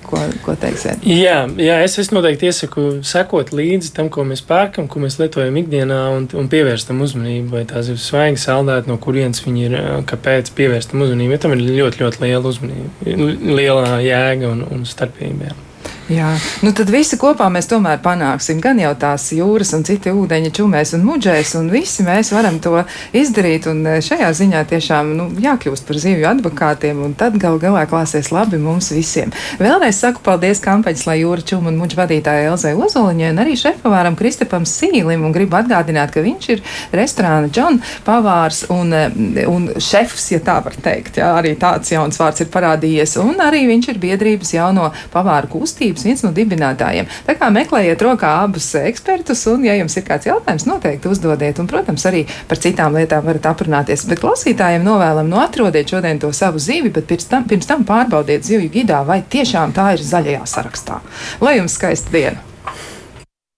[0.04, 1.00] Ko, ko teiksiet?
[1.08, 5.56] Jā, jā, es, es noteikti iesaku sekot līdzi tam, ko mēs pērkam, ko mēs lietojam
[5.56, 7.48] ikdienā, un, un pievērst tam uzmanību.
[7.54, 9.76] Vai tās ir svaigi saldēti, no kurienes viņi ir,
[10.10, 11.32] kāpēc pievērst tam uzmanību.
[11.32, 13.14] Ja tam ir ļoti, ļoti liela uzmanība,
[13.56, 15.48] liela jēga un, un starpība.
[15.48, 15.56] Jā.
[16.04, 18.58] Jā, nu tad visi kopā mēs tomēr panāksim.
[18.60, 22.82] Gan jau tās jūras un citi ūdeņi čumēs un muģēs, un visi mēs varam to
[23.16, 27.86] izdarīt, un eh, šajā ziņā tiešām nu, jākļūst par zivju advokātiem, un tad gal galā
[27.88, 29.32] klāsies labi mums visiem.
[29.56, 34.20] Vēlreiz saku paldies kampaņas, lai jūra čuma un muģa vadītāja Elzai Ozoliņai un arī šefpavāram
[34.20, 40.28] Kristapam Sīlim, un gribu atgādināt, ka viņš ir restorāna John pavārs un, eh, un šefs,
[40.36, 44.04] ja tā var teikt, jā, arī tāds jauns vārds ir parādījies, un arī viņš ir
[44.04, 47.08] biedrības jauno pavāru kustību biedrības viens no dibinātājiem.
[47.26, 51.68] Tā kā meklējiet rokā abus ekspertus, un, ja jums ir kāds jautājums, noteikti uzdodiet, un,
[51.70, 54.06] protams, arī par citām lietām varat aprunāties.
[54.08, 58.44] Bet klausītājiem novēlam, nu, atrodiet šodien to savu zīvi, bet pirms tam, pirms tam pārbaudiet
[58.44, 61.00] zivju gidā, vai tiešām tā ir zaļajā sarakstā.
[61.44, 62.53] Lai jums skaista diena!